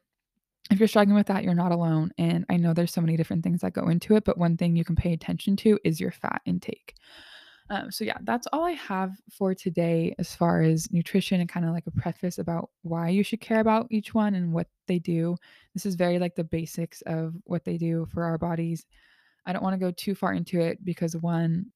if 0.70 0.78
you're 0.78 0.88
struggling 0.88 1.16
with 1.16 1.26
that, 1.28 1.44
you're 1.44 1.54
not 1.54 1.72
alone. 1.72 2.12
And 2.18 2.44
I 2.50 2.56
know 2.56 2.72
there's 2.72 2.92
so 2.92 3.00
many 3.00 3.16
different 3.16 3.44
things 3.44 3.60
that 3.60 3.72
go 3.72 3.88
into 3.88 4.16
it, 4.16 4.24
but 4.24 4.38
one 4.38 4.56
thing 4.56 4.76
you 4.76 4.84
can 4.84 4.96
pay 4.96 5.12
attention 5.12 5.56
to 5.56 5.78
is 5.84 6.00
your 6.00 6.10
fat 6.10 6.42
intake. 6.44 6.94
Um, 7.68 7.90
so 7.90 8.04
yeah, 8.04 8.18
that's 8.22 8.46
all 8.52 8.64
I 8.64 8.72
have 8.72 9.12
for 9.30 9.54
today 9.54 10.14
as 10.18 10.34
far 10.34 10.62
as 10.62 10.90
nutrition 10.92 11.40
and 11.40 11.48
kind 11.48 11.66
of 11.66 11.72
like 11.72 11.86
a 11.86 11.90
preface 11.90 12.38
about 12.38 12.70
why 12.82 13.08
you 13.08 13.24
should 13.24 13.40
care 13.40 13.60
about 13.60 13.88
each 13.90 14.14
one 14.14 14.34
and 14.36 14.52
what 14.52 14.68
they 14.86 15.00
do. 15.00 15.36
This 15.74 15.86
is 15.86 15.96
very 15.96 16.18
like 16.18 16.36
the 16.36 16.44
basics 16.44 17.02
of 17.02 17.34
what 17.44 17.64
they 17.64 17.76
do 17.76 18.06
for 18.12 18.22
our 18.22 18.38
bodies. 18.38 18.86
I 19.46 19.52
don't 19.52 19.62
want 19.62 19.74
to 19.74 19.84
go 19.84 19.90
too 19.90 20.14
far 20.14 20.32
into 20.32 20.60
it 20.60 20.84
because 20.84 21.16
one, 21.16 21.66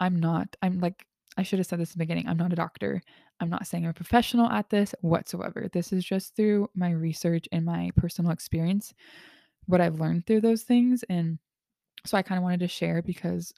I'm 0.00 0.20
not, 0.20 0.54
I'm 0.62 0.78
like 0.80 1.06
I 1.36 1.42
should 1.42 1.58
have 1.58 1.66
said 1.66 1.80
this 1.80 1.90
in 1.90 1.98
the 1.98 2.04
beginning. 2.04 2.28
I'm 2.28 2.36
not 2.36 2.52
a 2.52 2.56
doctor. 2.56 3.02
I'm 3.40 3.50
not 3.50 3.66
saying 3.66 3.84
I'm 3.84 3.90
a 3.90 3.94
professional 3.94 4.48
at 4.48 4.70
this 4.70 4.94
whatsoever. 5.00 5.68
This 5.72 5.92
is 5.92 6.04
just 6.04 6.36
through 6.36 6.68
my 6.74 6.90
research 6.90 7.48
and 7.50 7.64
my 7.64 7.90
personal 7.96 8.30
experience, 8.30 8.94
what 9.66 9.80
I've 9.80 9.98
learned 9.98 10.26
through 10.26 10.42
those 10.42 10.62
things. 10.62 11.02
And 11.08 11.38
so 12.06 12.16
I 12.16 12.22
kind 12.22 12.38
of 12.38 12.44
wanted 12.44 12.60
to 12.60 12.68
share 12.68 13.02
because 13.02 13.52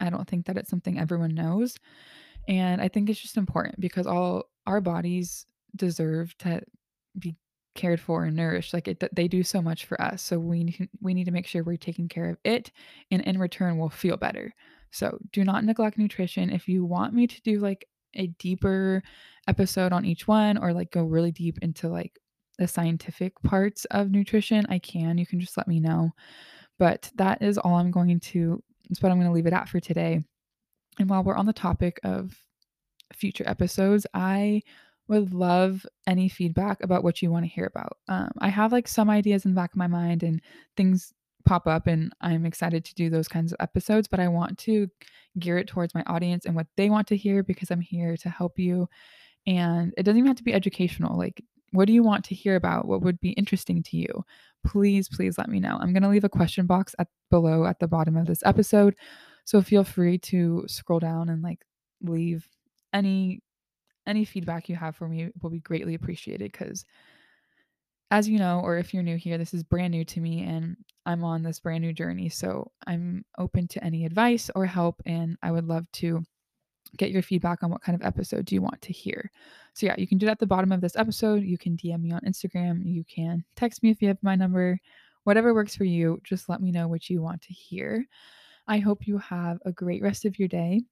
I 0.00 0.10
don't 0.10 0.26
think 0.26 0.46
that 0.46 0.56
it's 0.56 0.70
something 0.70 0.98
everyone 0.98 1.34
knows. 1.34 1.76
And 2.48 2.80
I 2.80 2.88
think 2.88 3.08
it's 3.08 3.20
just 3.20 3.36
important 3.36 3.78
because 3.78 4.06
all 4.06 4.44
our 4.66 4.80
bodies 4.80 5.46
deserve 5.76 6.36
to 6.38 6.62
be 7.18 7.36
cared 7.74 8.00
for 8.00 8.24
and 8.24 8.36
nourished 8.36 8.74
like 8.74 8.88
it 8.88 9.02
they 9.14 9.28
do 9.28 9.42
so 9.42 9.62
much 9.62 9.84
for 9.84 10.00
us 10.02 10.22
so 10.22 10.38
we 10.38 10.88
we 11.00 11.14
need 11.14 11.24
to 11.24 11.30
make 11.30 11.46
sure 11.46 11.62
we're 11.62 11.76
taking 11.76 12.08
care 12.08 12.28
of 12.28 12.36
it 12.42 12.72
and 13.10 13.22
in 13.22 13.38
return 13.38 13.78
we'll 13.78 13.88
feel 13.88 14.16
better 14.16 14.52
so 14.90 15.18
do 15.32 15.44
not 15.44 15.64
neglect 15.64 15.98
nutrition. 15.98 16.50
If 16.50 16.68
you 16.68 16.84
want 16.84 17.14
me 17.14 17.26
to 17.26 17.42
do 17.42 17.58
like 17.58 17.86
a 18.14 18.28
deeper 18.38 19.02
episode 19.46 19.92
on 19.92 20.04
each 20.04 20.26
one 20.26 20.58
or 20.58 20.72
like 20.72 20.90
go 20.90 21.04
really 21.04 21.32
deep 21.32 21.58
into 21.62 21.88
like 21.88 22.18
the 22.58 22.68
scientific 22.68 23.40
parts 23.42 23.84
of 23.86 24.10
nutrition, 24.10 24.66
I 24.68 24.78
can. 24.78 25.16
You 25.16 25.26
can 25.26 25.40
just 25.40 25.56
let 25.56 25.68
me 25.68 25.80
know. 25.80 26.10
But 26.78 27.10
that 27.16 27.42
is 27.42 27.58
all 27.58 27.76
I'm 27.76 27.90
going 27.90 28.20
to, 28.20 28.62
that's 28.88 29.02
what 29.02 29.12
I'm 29.12 29.18
going 29.18 29.28
to 29.28 29.34
leave 29.34 29.46
it 29.46 29.52
at 29.52 29.68
for 29.68 29.80
today. 29.80 30.22
And 30.98 31.08
while 31.08 31.22
we're 31.22 31.36
on 31.36 31.46
the 31.46 31.52
topic 31.52 32.00
of 32.02 32.36
future 33.12 33.44
episodes, 33.46 34.06
I 34.12 34.62
would 35.10 35.34
love 35.34 35.84
any 36.06 36.28
feedback 36.28 36.82
about 36.82 37.02
what 37.02 37.20
you 37.20 37.30
want 37.30 37.44
to 37.44 37.50
hear 37.50 37.66
about. 37.66 37.98
Um, 38.08 38.30
I 38.38 38.48
have 38.48 38.70
like 38.70 38.86
some 38.86 39.10
ideas 39.10 39.44
in 39.44 39.50
the 39.50 39.56
back 39.56 39.72
of 39.72 39.76
my 39.76 39.88
mind 39.88 40.22
and 40.22 40.40
things 40.76 41.12
pop 41.44 41.66
up 41.66 41.88
and 41.88 42.12
I'm 42.20 42.46
excited 42.46 42.84
to 42.84 42.94
do 42.94 43.10
those 43.10 43.26
kinds 43.26 43.52
of 43.52 43.56
episodes, 43.60 44.06
but 44.06 44.20
I 44.20 44.28
want 44.28 44.56
to 44.58 44.88
gear 45.38 45.58
it 45.58 45.66
towards 45.66 45.96
my 45.96 46.04
audience 46.06 46.46
and 46.46 46.54
what 46.54 46.68
they 46.76 46.90
want 46.90 47.08
to 47.08 47.16
hear 47.16 47.42
because 47.42 47.72
I'm 47.72 47.80
here 47.80 48.16
to 48.18 48.30
help 48.30 48.56
you. 48.56 48.88
And 49.48 49.92
it 49.98 50.04
doesn't 50.04 50.18
even 50.18 50.28
have 50.28 50.36
to 50.36 50.44
be 50.44 50.54
educational. 50.54 51.18
Like, 51.18 51.42
what 51.72 51.86
do 51.86 51.92
you 51.92 52.04
want 52.04 52.24
to 52.26 52.34
hear 52.36 52.54
about? 52.54 52.86
What 52.86 53.02
would 53.02 53.20
be 53.20 53.30
interesting 53.30 53.82
to 53.84 53.96
you? 53.96 54.24
Please, 54.64 55.08
please 55.08 55.38
let 55.38 55.48
me 55.48 55.58
know. 55.58 55.76
I'm 55.80 55.92
going 55.92 56.02
to 56.04 56.08
leave 56.08 56.24
a 56.24 56.28
question 56.28 56.66
box 56.66 56.94
at 57.00 57.08
below 57.30 57.64
at 57.64 57.80
the 57.80 57.88
bottom 57.88 58.16
of 58.16 58.26
this 58.26 58.42
episode. 58.44 58.94
So 59.44 59.60
feel 59.60 59.82
free 59.82 60.18
to 60.18 60.64
scroll 60.68 61.00
down 61.00 61.28
and 61.28 61.42
like 61.42 61.64
leave 62.00 62.46
any 62.92 63.40
any 64.10 64.24
feedback 64.24 64.68
you 64.68 64.76
have 64.76 64.96
for 64.96 65.08
me 65.08 65.30
will 65.40 65.50
be 65.50 65.60
greatly 65.60 65.94
appreciated 65.94 66.52
because 66.52 66.84
as 68.10 68.28
you 68.28 68.38
know, 68.38 68.60
or 68.64 68.76
if 68.76 68.92
you're 68.92 69.04
new 69.04 69.16
here, 69.16 69.38
this 69.38 69.54
is 69.54 69.62
brand 69.62 69.92
new 69.92 70.04
to 70.04 70.20
me 70.20 70.42
and 70.42 70.76
I'm 71.06 71.22
on 71.24 71.42
this 71.42 71.60
brand 71.60 71.82
new 71.82 71.92
journey. 71.92 72.28
So 72.28 72.70
I'm 72.86 73.24
open 73.38 73.68
to 73.68 73.84
any 73.84 74.04
advice 74.04 74.50
or 74.54 74.66
help, 74.66 75.00
and 75.06 75.36
I 75.42 75.52
would 75.52 75.66
love 75.66 75.90
to 75.92 76.22
get 76.96 77.10
your 77.10 77.22
feedback 77.22 77.62
on 77.62 77.70
what 77.70 77.82
kind 77.82 77.94
of 77.94 78.04
episode 78.04 78.44
do 78.46 78.54
you 78.54 78.62
want 78.62 78.82
to 78.82 78.92
hear. 78.92 79.30
So, 79.74 79.86
yeah, 79.86 79.94
you 79.96 80.08
can 80.08 80.18
do 80.18 80.26
that 80.26 80.32
at 80.32 80.38
the 80.40 80.46
bottom 80.46 80.72
of 80.72 80.80
this 80.80 80.96
episode. 80.96 81.44
You 81.44 81.56
can 81.56 81.76
DM 81.76 82.02
me 82.02 82.12
on 82.12 82.20
Instagram. 82.22 82.82
You 82.84 83.04
can 83.04 83.44
text 83.54 83.82
me 83.82 83.90
if 83.90 84.02
you 84.02 84.08
have 84.08 84.18
my 84.22 84.34
number. 84.34 84.78
Whatever 85.24 85.54
works 85.54 85.76
for 85.76 85.84
you, 85.84 86.20
just 86.24 86.48
let 86.48 86.60
me 86.60 86.72
know 86.72 86.88
what 86.88 87.08
you 87.08 87.22
want 87.22 87.42
to 87.42 87.52
hear. 87.52 88.04
I 88.66 88.78
hope 88.78 89.06
you 89.06 89.18
have 89.18 89.58
a 89.64 89.72
great 89.72 90.02
rest 90.02 90.24
of 90.24 90.38
your 90.38 90.48
day. 90.48 90.82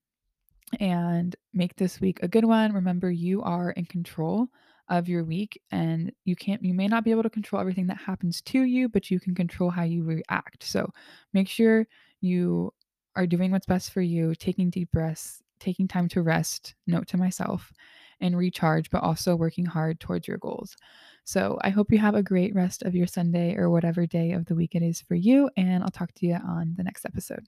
And 0.81 1.35
make 1.53 1.77
this 1.77 2.01
week 2.01 2.21
a 2.23 2.29
good 2.29 2.45
one. 2.45 2.73
Remember, 2.73 3.11
you 3.11 3.43
are 3.43 3.71
in 3.73 3.85
control 3.85 4.49
of 4.89 5.09
your 5.09 5.25
week 5.25 5.61
and 5.71 6.13
you 6.25 6.35
can't 6.35 6.65
you 6.65 6.73
may 6.73 6.89
not 6.89 7.05
be 7.05 7.11
able 7.11 7.23
to 7.23 7.31
control 7.31 7.61
everything 7.61 7.87
that 7.89 7.99
happens 7.99 8.41
to 8.43 8.63
you, 8.63 8.89
but 8.89 9.11
you 9.11 9.21
can 9.21 9.35
control 9.35 9.71
how 9.71 9.83
you 9.83 10.03
react. 10.05 10.65
So, 10.65 10.91
make 11.33 11.49
sure 11.49 11.87
you 12.21 12.73
are 13.17 13.27
doing 13.27 13.51
what's 13.51 13.67
best 13.67 13.93
for 13.93 14.01
you, 14.01 14.35
taking 14.35 14.71
deep 14.71 14.91
breaths, 14.93 15.43
taking 15.61 15.89
time 15.89 16.09
to 16.09 16.23
rest, 16.23 16.75
note 16.87 17.09
to 17.09 17.17
myself, 17.17 17.73
and 18.21 18.37
recharge, 18.37 18.91
but 18.91 19.03
also 19.03 19.37
working 19.37 19.67
hard 19.67 20.01
towards 20.01 20.27
your 20.29 20.39
goals. 20.39 20.77
So, 21.25 21.59
I 21.63 21.71
hope 21.71 21.93
you 21.93 21.99
have 21.99 22.15
a 22.15 22.23
great 22.23 22.55
rest 22.55 22.83
of 22.83 22.95
your 22.95 23.07
Sunday 23.07 23.57
or 23.57 23.71
whatever 23.71 24.07
day 24.07 24.33
of 24.33 24.47
the 24.47 24.55
week 24.55 24.75
it 24.75 24.83
is 24.83 25.01
for 25.03 25.15
you, 25.15 25.51
and 25.57 25.83
I'll 25.83 25.91
talk 25.91 26.13
to 26.15 26.27
you 26.27 26.37
on 26.37 26.75
the 26.77 26.85
next 26.85 27.05
episode. 27.05 27.47